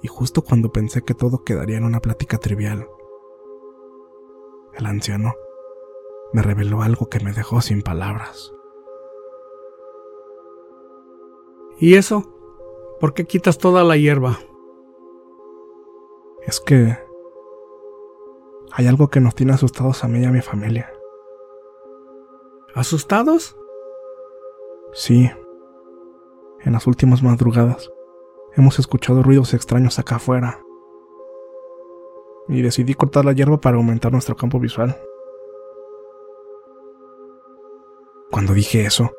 Y 0.02 0.08
justo 0.08 0.42
cuando 0.42 0.70
pensé 0.70 1.02
que 1.02 1.14
todo 1.14 1.42
quedaría 1.44 1.76
en 1.76 1.84
una 1.84 2.00
plática 2.00 2.38
trivial, 2.38 2.86
el 4.74 4.86
anciano 4.86 5.34
me 6.32 6.42
reveló 6.42 6.82
algo 6.82 7.08
que 7.08 7.20
me 7.20 7.32
dejó 7.32 7.60
sin 7.60 7.82
palabras. 7.82 8.52
¿Y 11.78 11.94
eso? 11.94 12.24
¿Por 13.00 13.14
qué 13.14 13.24
quitas 13.24 13.58
toda 13.58 13.82
la 13.84 13.96
hierba? 13.96 14.38
Es 16.46 16.60
que 16.60 16.96
hay 18.72 18.86
algo 18.86 19.08
que 19.08 19.20
nos 19.20 19.34
tiene 19.34 19.52
asustados 19.52 20.04
a 20.04 20.08
mí 20.08 20.20
y 20.20 20.24
a 20.24 20.30
mi 20.30 20.40
familia. 20.40 20.92
¿Asustados? 22.74 23.56
Sí. 24.92 25.30
En 26.60 26.72
las 26.72 26.86
últimas 26.86 27.22
madrugadas 27.22 27.90
hemos 28.58 28.78
escuchado 28.78 29.22
ruidos 29.22 29.54
extraños 29.54 29.98
acá 29.98 30.16
afuera. 30.16 30.60
Y 32.48 32.62
decidí 32.62 32.94
cortar 32.94 33.24
la 33.24 33.32
hierba 33.32 33.60
para 33.60 33.76
aumentar 33.76 34.12
nuestro 34.12 34.36
campo 34.36 34.58
visual. 34.58 35.00
Cuando 38.30 38.52
dije 38.54 38.84
eso, 38.84 39.12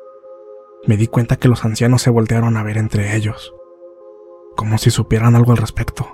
me 0.86 0.96
di 0.96 1.06
cuenta 1.06 1.36
que 1.36 1.48
los 1.48 1.64
ancianos 1.64 2.02
se 2.02 2.10
voltearon 2.10 2.56
a 2.56 2.62
ver 2.62 2.76
entre 2.76 3.16
ellos, 3.16 3.54
como 4.56 4.78
si 4.78 4.90
supieran 4.90 5.36
algo 5.36 5.52
al 5.52 5.58
respecto. 5.58 6.06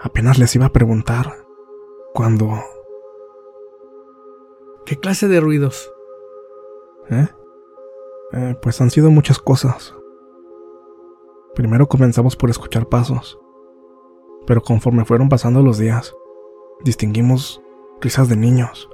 Apenas 0.00 0.38
les 0.38 0.54
iba 0.54 0.66
a 0.66 0.72
preguntar 0.72 1.46
cuando... 2.12 2.60
¿Qué 4.84 4.98
clase 4.98 5.28
de 5.28 5.40
ruidos? 5.40 5.90
¿Eh? 7.10 7.26
¿Eh? 8.32 8.56
pues 8.60 8.80
han 8.82 8.90
sido 8.90 9.10
muchas 9.10 9.38
cosas. 9.38 9.94
Primero 11.54 11.86
comenzamos 11.86 12.34
por 12.34 12.50
escuchar 12.50 12.88
pasos, 12.88 13.38
pero 14.46 14.60
conforme 14.60 15.04
fueron 15.04 15.28
pasando 15.28 15.62
los 15.62 15.78
días, 15.78 16.14
distinguimos 16.82 17.62
risas 18.00 18.28
de 18.28 18.36
niños. 18.36 18.90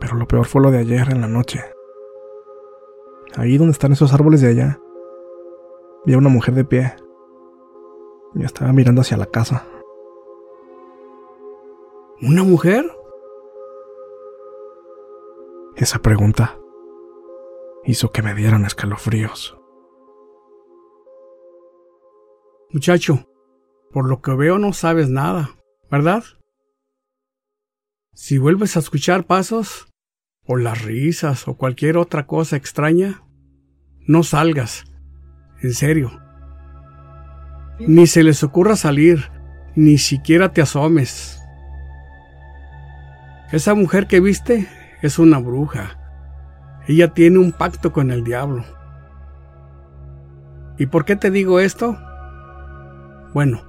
Pero 0.00 0.16
lo 0.16 0.26
peor 0.26 0.46
fue 0.46 0.62
lo 0.62 0.70
de 0.70 0.78
ayer 0.78 1.10
en 1.10 1.20
la 1.20 1.28
noche. 1.28 1.60
Ahí 3.36 3.58
donde 3.58 3.72
están 3.72 3.92
esos 3.92 4.12
árboles 4.12 4.40
de 4.40 4.48
allá, 4.48 4.80
vi 6.04 6.14
a 6.14 6.18
una 6.18 6.28
mujer 6.28 6.54
de 6.54 6.64
pie. 6.64 6.94
Y 8.34 8.44
estaba 8.44 8.72
mirando 8.72 9.02
hacia 9.02 9.16
la 9.16 9.26
casa. 9.26 9.66
¿Una 12.20 12.42
mujer? 12.42 12.84
Esa 15.76 16.00
pregunta 16.00 16.58
hizo 17.84 18.10
que 18.10 18.22
me 18.22 18.34
dieran 18.34 18.64
escalofríos. 18.64 19.57
Muchacho, 22.70 23.26
por 23.92 24.06
lo 24.06 24.20
que 24.20 24.34
veo 24.34 24.58
no 24.58 24.74
sabes 24.74 25.08
nada, 25.08 25.50
¿verdad? 25.90 26.22
Si 28.12 28.36
vuelves 28.36 28.76
a 28.76 28.80
escuchar 28.80 29.24
pasos, 29.24 29.88
o 30.44 30.56
las 30.56 30.82
risas, 30.82 31.48
o 31.48 31.56
cualquier 31.56 31.96
otra 31.96 32.26
cosa 32.26 32.56
extraña, 32.56 33.22
no 34.06 34.22
salgas, 34.22 34.84
en 35.62 35.72
serio. 35.72 36.20
Ni 37.78 38.06
se 38.06 38.22
les 38.22 38.42
ocurra 38.42 38.76
salir, 38.76 39.30
ni 39.74 39.96
siquiera 39.96 40.52
te 40.52 40.60
asomes. 40.60 41.40
Esa 43.50 43.72
mujer 43.72 44.06
que 44.08 44.20
viste 44.20 44.68
es 45.00 45.18
una 45.18 45.38
bruja. 45.38 45.98
Ella 46.86 47.14
tiene 47.14 47.38
un 47.38 47.52
pacto 47.52 47.94
con 47.94 48.10
el 48.10 48.24
diablo. 48.24 48.62
¿Y 50.76 50.86
por 50.86 51.06
qué 51.06 51.16
te 51.16 51.30
digo 51.30 51.60
esto? 51.60 51.98
Bueno, 53.38 53.60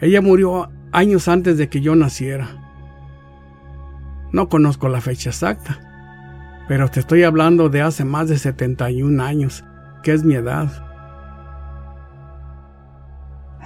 ella 0.00 0.22
murió 0.22 0.70
años 0.92 1.28
antes 1.28 1.58
de 1.58 1.68
que 1.68 1.82
yo 1.82 1.94
naciera. 1.94 2.56
No 4.32 4.48
conozco 4.48 4.88
la 4.88 5.02
fecha 5.02 5.28
exacta, 5.28 5.78
pero 6.68 6.88
te 6.88 7.00
estoy 7.00 7.24
hablando 7.24 7.68
de 7.68 7.82
hace 7.82 8.06
más 8.06 8.30
de 8.30 8.38
71 8.38 9.22
años, 9.22 9.62
que 10.02 10.14
es 10.14 10.24
mi 10.24 10.36
edad. 10.36 10.70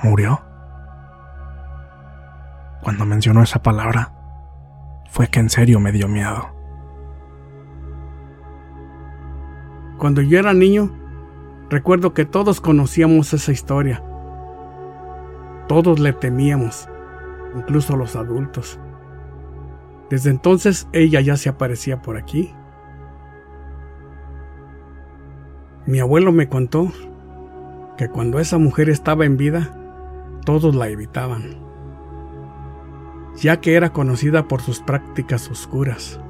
¿Murió? 0.03 0.43
Cuando 2.83 3.07
mencionó 3.07 3.41
esa 3.41 3.63
palabra, 3.63 4.13
fue 5.09 5.29
que 5.29 5.39
en 5.39 5.51
serio 5.51 5.79
me 5.79 5.93
dio 5.93 6.09
miedo. 6.09 6.49
Cuando 9.99 10.21
yo 10.21 10.37
era 10.37 10.53
niño, 10.53 10.91
recuerdo 11.71 12.13
que 12.13 12.25
todos 12.25 12.61
conocíamos 12.61 13.33
esa 13.33 13.53
historia. 13.53 14.03
Todos 15.69 15.99
le 15.99 16.13
temíamos, 16.13 16.89
incluso 17.57 17.97
los 17.97 18.17
adultos. 18.17 18.79
Desde 20.11 20.31
entonces 20.31 20.89
ella 20.93 21.21
ya 21.21 21.37
se 21.37 21.49
aparecía 21.49 22.03
por 22.03 22.17
aquí. 22.17 22.55
Mi 25.87 26.01
abuelo 26.01 26.33
me 26.33 26.49
contó 26.49 26.93
que 27.97 28.09
cuando 28.09 28.39
esa 28.39 28.59
mujer 28.59 28.91
estaba 28.91 29.25
en 29.25 29.37
vida, 29.37 29.77
todos 30.45 30.75
la 30.75 30.89
evitaban, 30.89 31.57
ya 33.37 33.61
que 33.61 33.75
era 33.75 33.93
conocida 33.93 34.49
por 34.49 34.61
sus 34.61 34.81
prácticas 34.81 35.51
oscuras. 35.51 36.21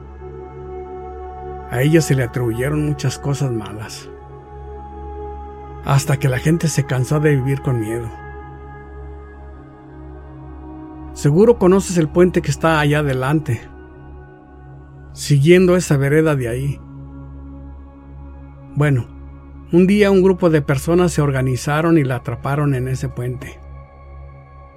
A 1.71 1.83
ella 1.83 2.01
se 2.01 2.15
le 2.15 2.23
atribuyeron 2.23 2.87
muchas 2.87 3.19
cosas 3.19 3.51
malas, 3.51 4.09
hasta 5.85 6.17
que 6.19 6.29
la 6.29 6.39
gente 6.39 6.69
se 6.69 6.85
cansó 6.87 7.19
de 7.21 7.35
vivir 7.35 7.63
con 7.63 7.81
miedo. 7.81 8.24
Seguro 11.25 11.57
conoces 11.59 11.97
el 11.97 12.11
puente 12.11 12.43
que 12.43 12.51
está 12.51 12.81
allá 12.81 12.99
adelante, 12.99 13.63
siguiendo 15.15 15.75
esa 15.75 15.97
vereda 15.97 16.37
de 16.37 16.49
ahí. 16.49 16.81
Bueno, 18.75 19.07
un 19.73 19.87
día 19.87 20.11
un 20.11 20.23
grupo 20.23 20.51
de 20.51 20.61
personas 20.61 21.13
se 21.13 21.23
organizaron 21.23 21.97
y 21.97 22.05
la 22.05 22.17
atraparon 22.17 22.75
en 22.75 22.89
ese 22.89 23.09
puente. 23.09 23.59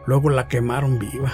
Luego 0.05 0.29
la 0.29 0.47
quemaron 0.47 0.99
viva. 0.99 1.33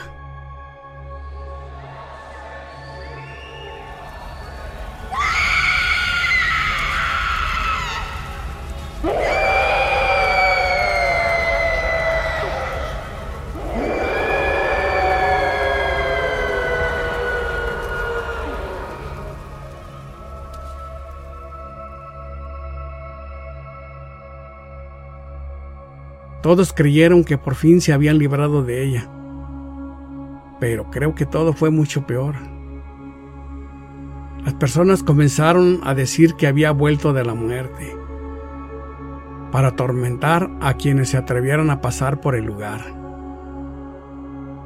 Todos 26.44 26.74
creyeron 26.74 27.24
que 27.24 27.38
por 27.38 27.56
fin 27.56 27.80
se 27.80 27.94
habían 27.94 28.18
librado 28.18 28.64
de 28.64 28.84
ella. 28.84 29.10
Pero 30.60 30.92
creo 30.92 31.16
que 31.16 31.26
todo 31.26 31.54
fue 31.54 31.70
mucho 31.70 32.06
peor. 32.06 32.36
Las 34.44 34.54
personas 34.54 35.04
comenzaron 35.04 35.80
a 35.86 35.96
decir 35.96 36.36
que 36.36 36.48
había 36.48 36.72
vuelto 36.72 37.14
de 37.14 37.24
la 37.24 37.34
muerte 37.34 37.96
para 39.54 39.70
atormentar 39.70 40.52
a 40.60 40.74
quienes 40.74 41.10
se 41.10 41.18
atrevieran 41.18 41.70
a 41.70 41.80
pasar 41.80 42.20
por 42.20 42.36
el 42.36 42.44
lugar. 42.44 42.82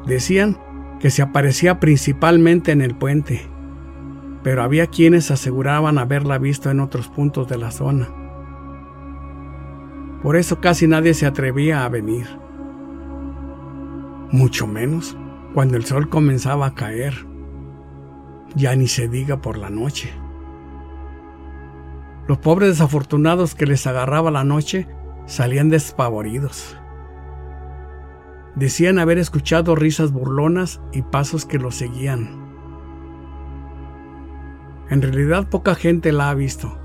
Decían 0.08 0.58
que 1.00 1.12
se 1.12 1.22
aparecía 1.22 1.80
principalmente 1.80 2.72
en 2.72 2.82
el 2.82 2.96
puente, 2.96 3.48
pero 4.42 4.64
había 4.64 4.88
quienes 4.88 5.30
aseguraban 5.30 6.00
haberla 6.00 6.40
visto 6.40 6.72
en 6.72 6.80
otros 6.80 7.08
puntos 7.08 7.48
de 7.48 7.60
la 7.60 7.70
zona. 7.70 8.17
Por 10.24 10.36
eso 10.36 10.60
casi 10.60 10.88
nadie 10.88 11.14
se 11.14 11.26
atrevía 11.26 11.86
a 11.86 11.90
venir. 11.90 12.28
Mucho 14.32 14.68
menos 14.68 15.16
cuando 15.54 15.78
el 15.78 15.86
sol 15.86 16.10
comenzaba 16.10 16.68
a 16.68 16.76
caer. 16.76 17.14
Ya 18.56 18.76
ni 18.76 18.88
se 18.88 19.08
diga 19.08 19.42
por 19.42 19.58
la 19.58 19.70
noche. 19.70 20.12
Los 22.28 22.40
pobres 22.40 22.70
desafortunados 22.70 23.56
que 23.56 23.66
les 23.66 23.88
agarraba 23.88 24.32
la 24.32 24.44
noche 24.44 24.88
salían 25.26 25.70
despavoridos. 25.70 26.78
Decían 28.56 28.98
haber 29.00 29.18
escuchado 29.18 29.76
risas 29.76 30.12
burlonas 30.12 30.82
y 30.92 31.04
pasos 31.04 31.46
que 31.46 31.60
los 31.60 31.76
seguían. 31.76 32.48
En 34.90 35.02
realidad 35.02 35.48
poca 35.50 35.76
gente 35.76 36.12
la 36.12 36.30
ha 36.30 36.34
visto, 36.34 36.78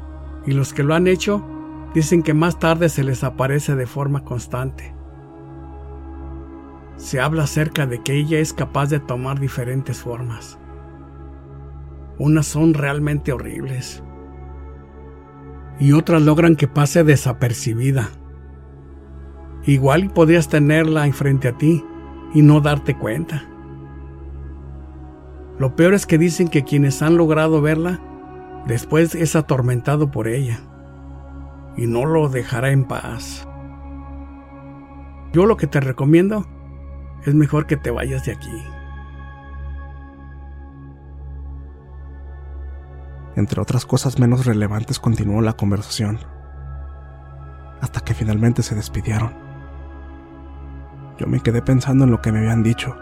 y 0.44 0.52
los 0.52 0.74
que 0.74 0.82
lo 0.82 0.94
han 0.94 1.06
hecho 1.06 1.44
Dicen 1.94 2.22
que 2.22 2.32
más 2.32 2.58
tarde 2.58 2.88
se 2.88 3.04
les 3.04 3.22
aparece 3.22 3.76
de 3.76 3.86
forma 3.86 4.24
constante. 4.24 4.94
Se 6.96 7.20
habla 7.20 7.44
acerca 7.44 7.86
de 7.86 8.02
que 8.02 8.14
ella 8.14 8.38
es 8.38 8.54
capaz 8.54 8.88
de 8.88 8.98
tomar 8.98 9.38
diferentes 9.38 10.00
formas. 10.00 10.58
Unas 12.18 12.46
son 12.46 12.74
realmente 12.74 13.32
horribles 13.32 14.02
y 15.80 15.92
otras 15.92 16.22
logran 16.22 16.56
que 16.56 16.68
pase 16.68 17.04
desapercibida. 17.04 18.08
Igual 19.64 20.10
podrías 20.10 20.48
tenerla 20.48 21.06
enfrente 21.06 21.48
a 21.48 21.58
ti 21.58 21.84
y 22.32 22.42
no 22.42 22.60
darte 22.60 22.96
cuenta. 22.96 23.44
Lo 25.58 25.76
peor 25.76 25.92
es 25.94 26.06
que 26.06 26.18
dicen 26.18 26.48
que 26.48 26.64
quienes 26.64 27.02
han 27.02 27.16
logrado 27.16 27.60
verla, 27.60 28.00
después 28.66 29.14
es 29.14 29.36
atormentado 29.36 30.10
por 30.10 30.28
ella 30.28 30.60
y 31.76 31.86
no 31.86 32.04
lo 32.04 32.28
dejará 32.28 32.70
en 32.70 32.84
paz. 32.84 33.46
Yo 35.32 35.46
lo 35.46 35.56
que 35.56 35.66
te 35.66 35.80
recomiendo 35.80 36.46
es 37.24 37.34
mejor 37.34 37.66
que 37.66 37.76
te 37.76 37.90
vayas 37.90 38.26
de 38.26 38.32
aquí. 38.32 38.62
Entre 43.34 43.60
otras 43.60 43.86
cosas 43.86 44.18
menos 44.18 44.44
relevantes 44.44 44.98
continuó 44.98 45.40
la 45.40 45.54
conversación, 45.54 46.18
hasta 47.80 48.00
que 48.00 48.12
finalmente 48.12 48.62
se 48.62 48.74
despidieron. 48.74 49.32
Yo 51.18 51.26
me 51.26 51.40
quedé 51.40 51.62
pensando 51.62 52.04
en 52.04 52.10
lo 52.10 52.20
que 52.20 52.30
me 52.30 52.40
habían 52.40 52.62
dicho. 52.62 52.94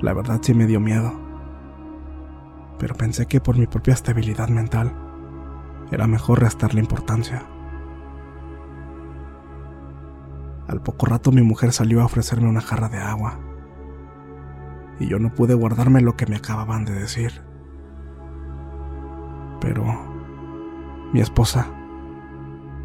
La 0.00 0.14
verdad 0.14 0.38
sí 0.40 0.54
me 0.54 0.66
dio 0.66 0.80
miedo, 0.80 1.12
pero 2.78 2.94
pensé 2.94 3.26
que 3.26 3.40
por 3.40 3.58
mi 3.58 3.66
propia 3.66 3.92
estabilidad 3.92 4.48
mental 4.48 5.07
era 5.90 6.06
mejor 6.06 6.40
restarle 6.40 6.80
importancia. 6.80 7.46
Al 10.68 10.82
poco 10.82 11.06
rato 11.06 11.32
mi 11.32 11.42
mujer 11.42 11.72
salió 11.72 12.02
a 12.02 12.04
ofrecerme 12.04 12.48
una 12.48 12.60
jarra 12.60 12.88
de 12.88 12.98
agua, 12.98 13.38
y 15.00 15.06
yo 15.06 15.18
no 15.18 15.34
pude 15.34 15.54
guardarme 15.54 16.00
lo 16.00 16.16
que 16.16 16.26
me 16.26 16.36
acababan 16.36 16.84
de 16.84 16.92
decir. 16.92 17.42
Pero 19.60 19.84
mi 21.12 21.20
esposa 21.20 21.66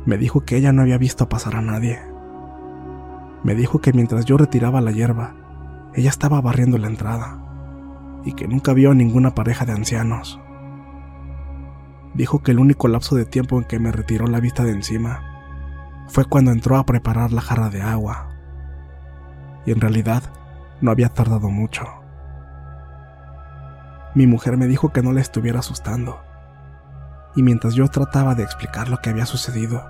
me 0.06 0.18
dijo 0.18 0.42
que 0.42 0.58
ella 0.58 0.72
no 0.72 0.82
había 0.82 0.98
visto 0.98 1.30
pasar 1.30 1.56
a 1.56 1.62
nadie. 1.62 2.00
Me 3.44 3.56
dijo 3.56 3.80
que 3.80 3.94
mientras 3.94 4.26
yo 4.26 4.38
retiraba 4.38 4.82
la 4.82 4.92
hierba, 4.92 5.36
ella 5.94 6.10
estaba 6.10 6.42
barriendo 6.42 6.78
la 6.78 6.88
entrada 6.88 7.40
y 8.24 8.34
que 8.34 8.48
nunca 8.48 8.74
vio 8.74 8.92
a 8.92 8.96
ninguna 8.96 9.36
pareja 9.36 9.66
de 9.66 9.74
ancianos. 9.74 10.40
Dijo 12.14 12.44
que 12.44 12.52
el 12.52 12.60
único 12.60 12.88
lapso 12.88 13.16
de 13.16 13.26
tiempo 13.26 13.58
en 13.58 13.66
que 13.66 13.80
me 13.80 13.92
retiró 13.92 14.28
la 14.28 14.40
vista 14.40 14.64
de 14.64 14.72
encima 14.72 16.06
fue 16.08 16.26
cuando 16.26 16.52
entró 16.52 16.78
a 16.78 16.86
preparar 16.86 17.32
la 17.32 17.42
jarra 17.42 17.70
de 17.70 17.82
agua. 17.82 18.30
Y 19.66 19.72
en 19.72 19.82
realidad 19.82 20.24
no 20.82 20.92
había 20.92 21.10
tardado 21.10 21.50
mucho. 21.50 21.86
Mi 24.16 24.28
mujer 24.28 24.58
me 24.58 24.68
dijo 24.68 24.94
que 24.94 25.02
no 25.02 25.12
la 25.12 25.22
estuviera 25.22 25.60
asustando 25.60 26.20
y 27.36 27.44
mientras 27.44 27.74
yo 27.74 27.88
trataba 27.88 28.36
de 28.36 28.44
explicar 28.44 28.90
lo 28.90 28.98
que 28.98 29.10
había 29.10 29.26
sucedido, 29.26 29.84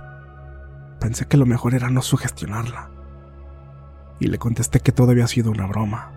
pensé 0.98 1.26
que 1.26 1.36
lo 1.36 1.46
mejor 1.46 1.74
era 1.74 1.90
no 1.90 2.00
sugestionarla. 2.02 2.90
Y 4.18 4.28
le 4.28 4.38
contesté 4.38 4.80
que 4.80 4.92
todo 4.92 5.10
había 5.10 5.26
sido 5.26 5.50
una 5.50 5.66
broma. 5.66 6.12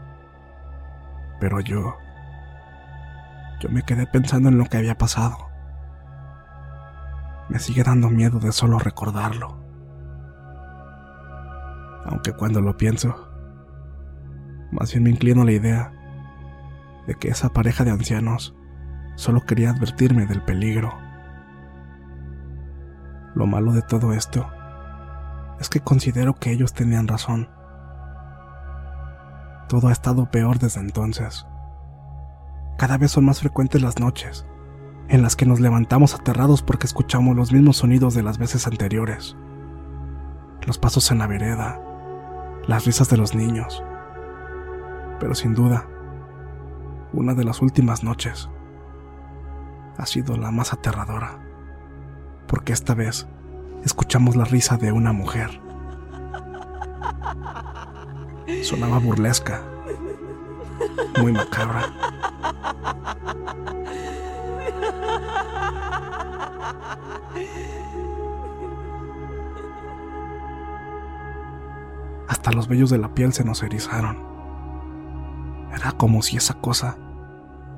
Pero 1.39 1.59
yo... 1.59 1.97
Yo 3.59 3.69
me 3.69 3.83
quedé 3.83 4.05
pensando 4.05 4.49
en 4.49 4.57
lo 4.57 4.65
que 4.65 4.77
había 4.77 4.97
pasado. 4.97 5.49
Me 7.57 7.63
sigue 7.63 7.81
dando 7.81 8.11
miedo 8.11 8.37
de 8.37 8.51
solo 8.51 8.77
recordarlo. 8.77 9.57
Aunque 12.05 12.31
cuando 12.33 12.61
lo 12.61 12.77
pienso, 12.77 13.15
más 14.71 14.91
bien 14.91 15.05
me 15.05 15.09
inclino 15.09 15.41
a 15.41 15.45
la 15.45 15.53
idea 15.53 15.91
de 17.07 17.15
que 17.15 17.29
esa 17.29 17.49
pareja 17.49 17.83
de 17.83 17.89
ancianos 17.89 18.55
solo 19.15 19.41
quería 19.41 19.71
advertirme 19.71 20.27
del 20.27 20.43
peligro. 20.43 20.93
Lo 23.33 23.47
malo 23.47 23.73
de 23.73 23.81
todo 23.81 24.13
esto 24.13 24.47
es 25.59 25.67
que 25.67 25.79
considero 25.79 26.35
que 26.35 26.51
ellos 26.51 26.73
tenían 26.73 27.07
razón. 27.07 27.49
Todo 29.67 29.87
ha 29.87 29.93
estado 29.93 30.29
peor 30.29 30.59
desde 30.59 30.81
entonces. 30.81 31.47
Cada 32.77 32.99
vez 32.99 33.09
son 33.09 33.25
más 33.25 33.39
frecuentes 33.39 33.81
las 33.81 33.99
noches, 33.99 34.45
en 35.09 35.21
las 35.21 35.35
que 35.35 35.45
nos 35.45 35.59
levantamos 35.59 36.13
aterrados 36.13 36.61
porque 36.61 36.87
escuchamos 36.87 37.35
los 37.35 37.51
mismos 37.51 37.77
sonidos 37.77 38.13
de 38.13 38.23
las 38.23 38.37
veces 38.37 38.67
anteriores. 38.67 39.35
Los 40.65 40.77
pasos 40.77 41.11
en 41.11 41.19
la 41.19 41.27
vereda, 41.27 41.81
las 42.67 42.85
risas 42.85 43.09
de 43.09 43.17
los 43.17 43.35
niños. 43.35 43.83
Pero 45.19 45.33
sin 45.33 45.53
duda, 45.53 45.87
una 47.13 47.33
de 47.33 47.43
las 47.43 47.61
últimas 47.61 48.03
noches 48.03 48.49
ha 49.97 50.05
sido 50.05 50.37
la 50.37 50.51
más 50.51 50.73
aterradora 50.73 51.39
porque 52.47 52.73
esta 52.73 52.95
vez 52.95 53.27
escuchamos 53.83 54.35
la 54.35 54.45
risa 54.45 54.77
de 54.77 54.91
una 54.91 55.11
mujer. 55.11 55.61
Sonaba 58.63 58.99
burlesca, 58.99 59.61
muy 61.19 61.33
macabra. 61.33 61.93
Hasta 72.27 72.51
los 72.51 72.67
vellos 72.67 72.89
de 72.89 72.97
la 72.97 73.13
piel 73.13 73.33
se 73.33 73.43
nos 73.43 73.63
erizaron. 73.63 74.25
Era 75.73 75.91
como 75.93 76.21
si 76.21 76.37
esa 76.37 76.55
cosa 76.55 76.97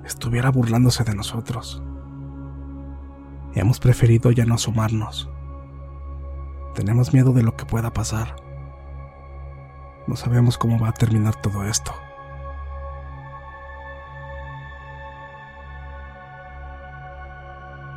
estuviera 0.04 0.50
burlándose 0.52 1.04
de 1.04 1.16
nosotros 1.16 1.84
hemos 3.60 3.80
preferido 3.80 4.32
ya 4.32 4.46
no 4.46 4.56
asomarnos. 4.56 5.30
Tenemos 6.76 7.14
miedo 7.14 7.34
de 7.34 7.44
lo 7.44 7.56
que 7.56 7.66
pueda 7.66 7.92
pasar. 7.92 8.36
No 10.08 10.16
sabemos 10.16 10.58
cómo 10.58 10.80
va 10.80 10.90
a 10.90 10.94
terminar 10.94 11.36
todo 11.42 11.64
esto. 11.64 11.92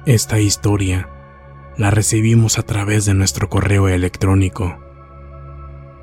Esta 0.07 0.41
historia 0.41 1.09
la 1.77 1.91
recibimos 1.91 2.59
a 2.59 2.63
través 2.63 3.05
de 3.05 3.15
nuestro 3.15 3.49
correo 3.49 3.89
electrónico. 3.89 4.79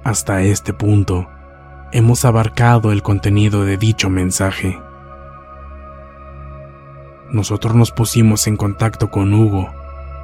Hasta 0.04 0.42
este 0.42 0.74
punto, 0.74 1.30
hemos 1.92 2.26
abarcado 2.26 2.92
el 2.92 3.04
contenido 3.04 3.66
de 3.66 3.78
dicho 3.78 4.10
mensaje 4.10 4.80
nosotros 7.32 7.76
nos 7.76 7.92
pusimos 7.92 8.48
en 8.48 8.58
contacto 8.58 9.12
con 9.12 9.34
Hugo 9.34 9.70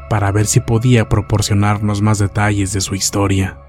para 0.09 0.31
ver 0.31 0.47
si 0.47 0.59
podía 0.59 1.07
proporcionarnos 1.07 2.01
más 2.01 2.17
detalles 2.17 2.73
de 2.73 2.81
su 2.81 2.95
historia. 2.95 3.59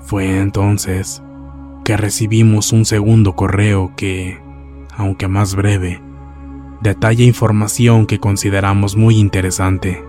Fue 0.00 0.40
entonces 0.40 1.22
que 1.84 1.96
recibimos 1.96 2.72
un 2.72 2.86
segundo 2.86 3.36
correo 3.36 3.92
que, 3.96 4.40
aunque 4.96 5.28
más 5.28 5.54
breve, 5.54 6.02
detalla 6.80 7.24
información 7.24 8.06
que 8.06 8.18
consideramos 8.18 8.96
muy 8.96 9.18
interesante. 9.18 10.02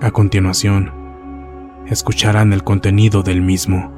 A 0.00 0.10
continuación, 0.12 0.92
escucharán 1.86 2.52
el 2.52 2.62
contenido 2.62 3.22
del 3.22 3.42
mismo. 3.42 3.92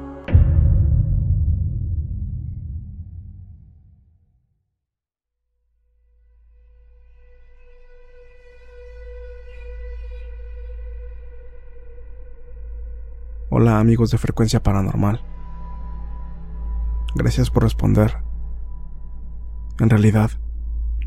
Hola 13.49 13.79
amigos 13.79 14.11
de 14.11 14.17
Frecuencia 14.17 14.61
Paranormal. 14.61 15.23
Gracias 17.15 17.49
por 17.49 17.63
responder. 17.63 18.17
En 19.79 19.89
realidad, 19.89 20.31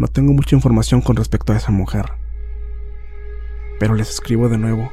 no 0.00 0.08
tengo 0.08 0.32
mucha 0.32 0.56
información 0.56 1.02
con 1.02 1.14
respecto 1.14 1.52
a 1.52 1.58
esa 1.58 1.72
mujer. 1.72 2.06
Pero 3.78 3.92
les 3.92 4.08
escribo 4.08 4.48
de 4.48 4.56
nuevo 4.56 4.90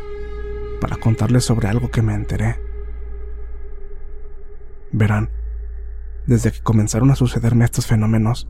para 0.82 0.98
contarles 0.98 1.46
sobre 1.46 1.70
algo 1.70 1.90
que 1.90 2.02
me 2.02 2.14
enteré. 2.14 2.60
Verán, 4.92 5.30
desde 6.26 6.52
que 6.52 6.60
comenzaron 6.60 7.10
a 7.10 7.16
sucederme 7.16 7.64
estos 7.64 7.88
fenómenos, 7.88 8.50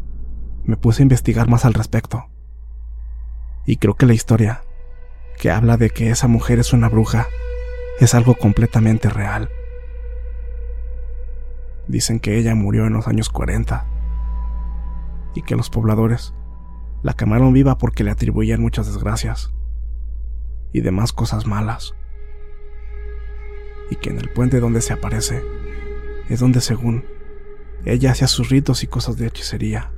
me 0.63 0.77
puse 0.77 1.03
a 1.03 1.05
investigar 1.05 1.47
más 1.47 1.63
al 1.63 1.75
respecto. 1.75 2.25
Y 3.67 3.77
creo 3.77 3.93
que 3.93 4.07
la 4.07 4.15
historia, 4.15 4.63
que 5.37 5.51
habla 5.51 5.77
de 5.77 5.91
que 5.91 6.09
esa 6.09 6.27
mujer 6.27 6.57
es 6.57 6.73
una 6.73 6.89
bruja, 6.89 7.27
es 7.99 8.15
algo 8.15 8.33
completamente 8.33 9.09
real. 9.09 9.51
Dicen 11.87 12.19
que 12.19 12.35
ella 12.39 12.55
murió 12.55 12.87
en 12.87 12.93
los 12.93 13.07
años 13.07 13.29
40 13.29 13.85
y 15.35 15.43
que 15.43 15.55
los 15.55 15.69
pobladores 15.69 16.33
la 17.03 17.13
quemaron 17.13 17.53
viva 17.53 17.77
porque 17.77 18.03
le 18.03 18.11
atribuían 18.11 18.61
muchas 18.61 18.87
desgracias 18.87 19.53
y 20.71 20.81
demás 20.81 21.13
cosas 21.13 21.45
malas. 21.45 21.95
Y 23.89 23.95
que 23.95 24.09
en 24.09 24.17
el 24.17 24.29
puente 24.29 24.59
donde 24.59 24.81
se 24.81 24.93
aparece 24.93 25.43
es 26.29 26.39
donde 26.39 26.61
según 26.61 27.05
ella 27.85 28.11
hacía 28.11 28.27
sus 28.27 28.49
ritos 28.49 28.83
y 28.83 28.87
cosas 28.87 29.17
de 29.17 29.27
hechicería. 29.27 29.91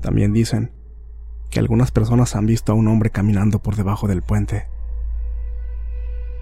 También 0.00 0.32
dicen 0.32 0.72
que 1.50 1.60
algunas 1.60 1.90
personas 1.90 2.34
han 2.34 2.46
visto 2.46 2.72
a 2.72 2.74
un 2.74 2.88
hombre 2.88 3.10
caminando 3.10 3.60
por 3.60 3.76
debajo 3.76 4.08
del 4.08 4.22
puente. 4.22 4.66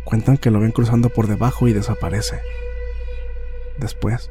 Cuentan 0.05 0.39
que 0.39 0.51
lo 0.51 0.61
ven 0.61 0.73
cruzando 0.73 1.11
por 1.11 1.27
debajo 1.27 1.69
y 1.69 1.73
desaparece. 1.73 2.41
Después, 3.79 4.31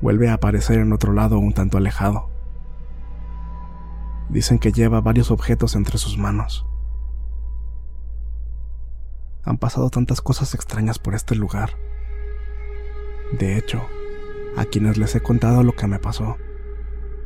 vuelve 0.00 0.28
a 0.28 0.34
aparecer 0.34 0.78
en 0.78 0.92
otro 0.92 1.12
lado 1.12 1.38
un 1.38 1.52
tanto 1.52 1.78
alejado. 1.78 2.33
Dicen 4.28 4.58
que 4.58 4.72
lleva 4.72 5.00
varios 5.00 5.30
objetos 5.30 5.74
entre 5.76 5.98
sus 5.98 6.18
manos. 6.18 6.66
Han 9.44 9.58
pasado 9.58 9.90
tantas 9.90 10.20
cosas 10.20 10.54
extrañas 10.54 10.98
por 10.98 11.14
este 11.14 11.34
lugar. 11.34 11.70
De 13.38 13.58
hecho, 13.58 13.82
a 14.56 14.64
quienes 14.64 14.96
les 14.96 15.14
he 15.14 15.20
contado 15.20 15.62
lo 15.62 15.74
que 15.74 15.86
me 15.86 15.98
pasó, 15.98 16.36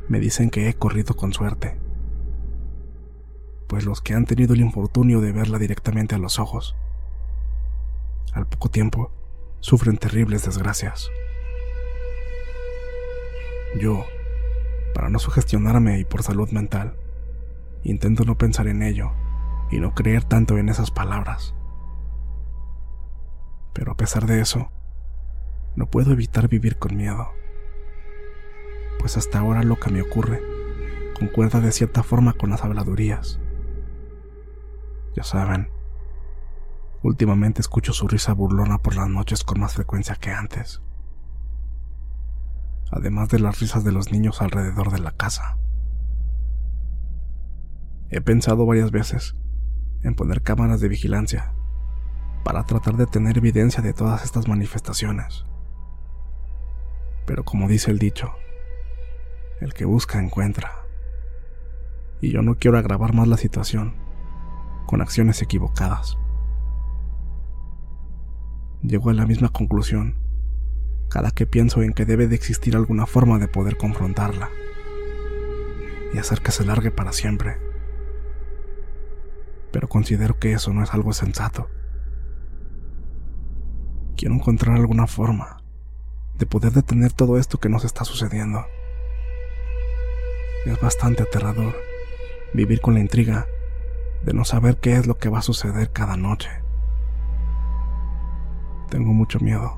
me 0.09 0.19
dicen 0.19 0.51
que 0.51 0.69
he 0.69 0.75
corrido 0.75 1.15
con 1.15 1.33
suerte. 1.33 1.79
Pues 3.69 3.85
los 3.85 4.01
que 4.01 4.15
han 4.15 4.25
tenido 4.25 4.55
el 4.55 4.61
infortunio 4.61 5.21
de 5.21 5.33
verla 5.33 5.59
directamente 5.59 6.15
a 6.15 6.19
los 6.19 6.39
ojos, 6.39 6.75
al 8.33 8.47
poco 8.47 8.71
tiempo, 8.71 9.13
sufren 9.61 9.99
terribles 9.99 10.45
desgracias. 10.45 11.11
Yo, 13.79 14.07
para 14.99 15.11
no 15.11 15.21
sugestionarme 15.21 16.01
y 16.01 16.05
por 16.05 16.25
salud 16.25 16.51
mental, 16.51 16.97
intento 17.85 18.25
no 18.25 18.37
pensar 18.37 18.67
en 18.67 18.83
ello 18.83 19.13
y 19.71 19.79
no 19.79 19.95
creer 19.95 20.25
tanto 20.25 20.59
en 20.59 20.69
esas 20.69 20.91
palabras. 20.91 21.55
Pero 23.73 23.93
a 23.93 23.97
pesar 23.97 24.27
de 24.27 24.41
eso, 24.41 24.73
no 25.77 25.87
puedo 25.87 26.11
evitar 26.11 26.49
vivir 26.49 26.79
con 26.79 26.97
miedo. 26.97 27.29
Pues 28.99 29.17
hasta 29.17 29.39
ahora 29.39 29.63
lo 29.63 29.79
que 29.79 29.93
me 29.93 30.03
ocurre 30.03 30.43
concuerda 31.17 31.61
de 31.61 31.71
cierta 31.71 32.03
forma 32.03 32.33
con 32.33 32.51
las 32.51 32.65
habladurías. 32.65 33.39
Ya 35.15 35.23
saben, 35.23 35.71
últimamente 37.05 37.61
escucho 37.61 37.93
su 37.93 38.09
risa 38.09 38.33
burlona 38.33 38.79
por 38.79 38.97
las 38.97 39.09
noches 39.09 39.45
con 39.45 39.61
más 39.61 39.75
frecuencia 39.75 40.17
que 40.17 40.33
antes. 40.33 40.83
Además 42.91 43.29
de 43.29 43.39
las 43.39 43.61
risas 43.61 43.85
de 43.85 43.93
los 43.93 44.11
niños 44.13 44.41
alrededor 44.41 44.91
de 44.91 44.99
la 44.99 45.13
casa. 45.13 45.59
He 48.11 48.21
pensado 48.21 48.65
varias 48.65 48.91
veces 48.91 49.37
en 50.03 50.15
poner 50.15 50.43
cámaras 50.43 50.81
de 50.81 50.89
vigilancia 50.89 51.53
para 52.45 52.65
tratar 52.65 52.97
de 52.97 53.07
tener 53.07 53.37
evidencia 53.37 53.83
de 53.83 53.93
todas 53.93 54.25
estas 54.25 54.49
manifestaciones. 54.49 55.45
Pero 57.27 57.45
como 57.45 57.69
dice 57.69 57.91
el 57.91 57.99
dicho, 57.99 58.33
el 59.61 59.75
que 59.75 59.85
busca 59.85 60.19
encuentra. 60.19 60.71
Y 62.23 62.33
yo 62.33 62.43
no 62.43 62.55
quiero 62.55 62.79
agravar 62.79 63.13
más 63.13 63.29
la 63.29 63.37
situación 63.37 63.95
con 64.87 65.03
acciones 65.03 65.43
equivocadas. 65.43 66.17
Llego 68.81 69.11
a 69.11 69.15
la 69.15 69.27
misma 69.27 69.51
conclusión 69.51 70.28
cada 71.09 71.31
que 71.31 71.47
pienso 71.47 71.83
en 71.83 71.93
que 71.93 72.05
debe 72.05 72.27
de 72.27 72.35
existir 72.35 72.77
alguna 72.77 73.07
forma 73.07 73.39
de 73.39 73.49
poder 73.49 73.77
confrontarla 73.77 74.51
y 76.13 76.19
hacer 76.19 76.41
que 76.41 76.53
se 76.53 76.65
largue 76.65 76.91
para 76.91 77.13
siempre. 77.13 77.59
Pero 79.73 79.89
considero 79.89 80.39
que 80.39 80.53
eso 80.53 80.73
no 80.73 80.83
es 80.83 80.93
algo 80.95 81.13
sensato. 81.13 81.69
Quiero 84.17 84.35
encontrar 84.35 84.77
alguna 84.77 85.07
forma 85.07 85.63
de 86.39 86.47
poder 86.47 86.73
detener 86.73 87.13
todo 87.13 87.39
esto 87.39 87.59
que 87.59 87.69
nos 87.69 87.85
está 87.85 88.05
sucediendo. 88.05 88.65
Es 90.67 90.81
bastante 90.81 91.23
aterrador 91.23 91.75
vivir 92.53 92.81
con 92.81 92.95
la 92.95 93.01
intriga 93.01 93.47
de 94.25 94.33
no 94.33 94.45
saber 94.45 94.79
qué 94.79 94.95
es 94.95 95.07
lo 95.07 95.19
que 95.19 95.29
va 95.29 95.39
a 95.39 95.43
suceder 95.43 95.93
cada 95.93 96.17
noche. 96.17 96.51
Tengo 98.91 99.13
mucho 99.13 99.39
miedo. 99.41 99.78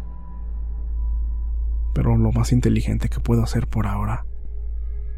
Pero 1.93 2.17
lo 2.17 2.33
más 2.33 2.53
inteligente 2.53 3.09
que 3.09 3.21
puedo 3.21 3.43
hacer 3.43 3.67
por 3.67 3.87
ahora 3.87 4.27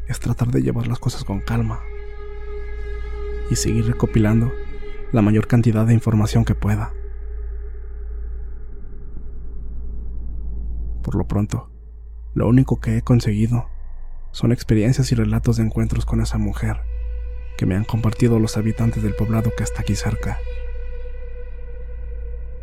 es 0.07 0.19
tratar 0.19 0.49
de 0.49 0.61
llevar 0.61 0.87
las 0.87 0.99
cosas 0.99 1.23
con 1.23 1.39
calma 1.39 1.79
y 3.49 3.55
seguir 3.55 3.85
recopilando 3.85 4.51
la 5.11 5.21
mayor 5.21 5.47
cantidad 5.47 5.85
de 5.85 5.93
información 5.93 6.45
que 6.45 6.55
pueda. 6.55 6.91
Por 11.03 11.15
lo 11.15 11.27
pronto, 11.27 11.69
lo 12.33 12.47
único 12.47 12.79
que 12.79 12.97
he 12.97 13.01
conseguido 13.01 13.67
son 14.31 14.51
experiencias 14.51 15.11
y 15.11 15.15
relatos 15.15 15.57
de 15.57 15.63
encuentros 15.63 16.05
con 16.05 16.21
esa 16.21 16.37
mujer 16.37 16.81
que 17.57 17.67
me 17.67 17.75
han 17.75 17.83
compartido 17.83 18.39
los 18.39 18.57
habitantes 18.57 19.03
del 19.03 19.13
poblado 19.13 19.51
que 19.55 19.63
está 19.63 19.81
aquí 19.81 19.95
cerca, 19.95 20.39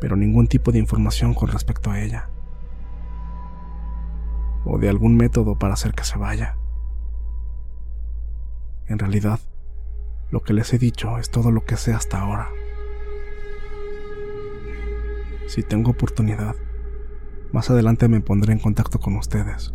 pero 0.00 0.16
ningún 0.16 0.48
tipo 0.48 0.72
de 0.72 0.80
información 0.80 1.34
con 1.34 1.48
respecto 1.48 1.90
a 1.90 2.00
ella, 2.00 2.30
o 4.64 4.78
de 4.78 4.88
algún 4.88 5.16
método 5.16 5.58
para 5.58 5.74
hacer 5.74 5.92
que 5.92 6.04
se 6.04 6.18
vaya. 6.18 6.56
En 8.86 8.98
realidad, 8.98 9.40
lo 10.30 10.42
que 10.42 10.52
les 10.52 10.72
he 10.72 10.78
dicho 10.78 11.18
es 11.18 11.30
todo 11.30 11.50
lo 11.50 11.64
que 11.64 11.76
sé 11.76 11.92
hasta 11.92 12.20
ahora. 12.20 12.48
Si 15.46 15.62
tengo 15.62 15.90
oportunidad, 15.90 16.54
más 17.52 17.70
adelante 17.70 18.08
me 18.08 18.20
pondré 18.20 18.52
en 18.52 18.60
contacto 18.60 19.00
con 19.00 19.16
ustedes. 19.16 19.74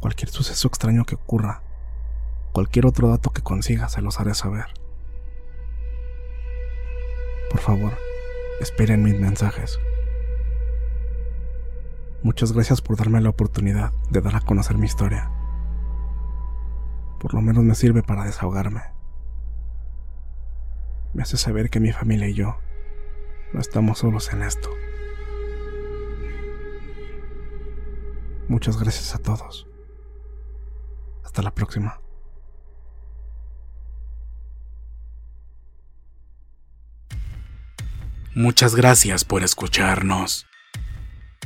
Cualquier 0.00 0.30
suceso 0.30 0.68
extraño 0.68 1.04
que 1.04 1.14
ocurra, 1.14 1.62
cualquier 2.52 2.86
otro 2.86 3.08
dato 3.08 3.30
que 3.30 3.42
consiga, 3.42 3.88
se 3.88 4.00
los 4.00 4.20
haré 4.20 4.34
saber. 4.34 4.66
Por 7.50 7.60
favor, 7.60 7.92
esperen 8.60 9.02
mis 9.02 9.18
mensajes. 9.18 9.78
Muchas 12.24 12.52
gracias 12.52 12.80
por 12.80 12.96
darme 12.96 13.20
la 13.20 13.28
oportunidad 13.28 13.92
de 14.08 14.22
dar 14.22 14.34
a 14.34 14.40
conocer 14.40 14.78
mi 14.78 14.86
historia. 14.86 15.30
Por 17.20 17.34
lo 17.34 17.42
menos 17.42 17.62
me 17.62 17.74
sirve 17.74 18.02
para 18.02 18.24
desahogarme. 18.24 18.80
Me 21.12 21.22
hace 21.22 21.36
saber 21.36 21.68
que 21.68 21.80
mi 21.80 21.92
familia 21.92 22.26
y 22.26 22.32
yo 22.32 22.56
no 23.52 23.60
estamos 23.60 23.98
solos 23.98 24.32
en 24.32 24.42
esto. 24.42 24.70
Muchas 28.48 28.80
gracias 28.80 29.14
a 29.14 29.18
todos. 29.18 29.66
Hasta 31.24 31.42
la 31.42 31.54
próxima. 31.54 32.00
Muchas 38.34 38.74
gracias 38.74 39.26
por 39.26 39.42
escucharnos. 39.42 40.46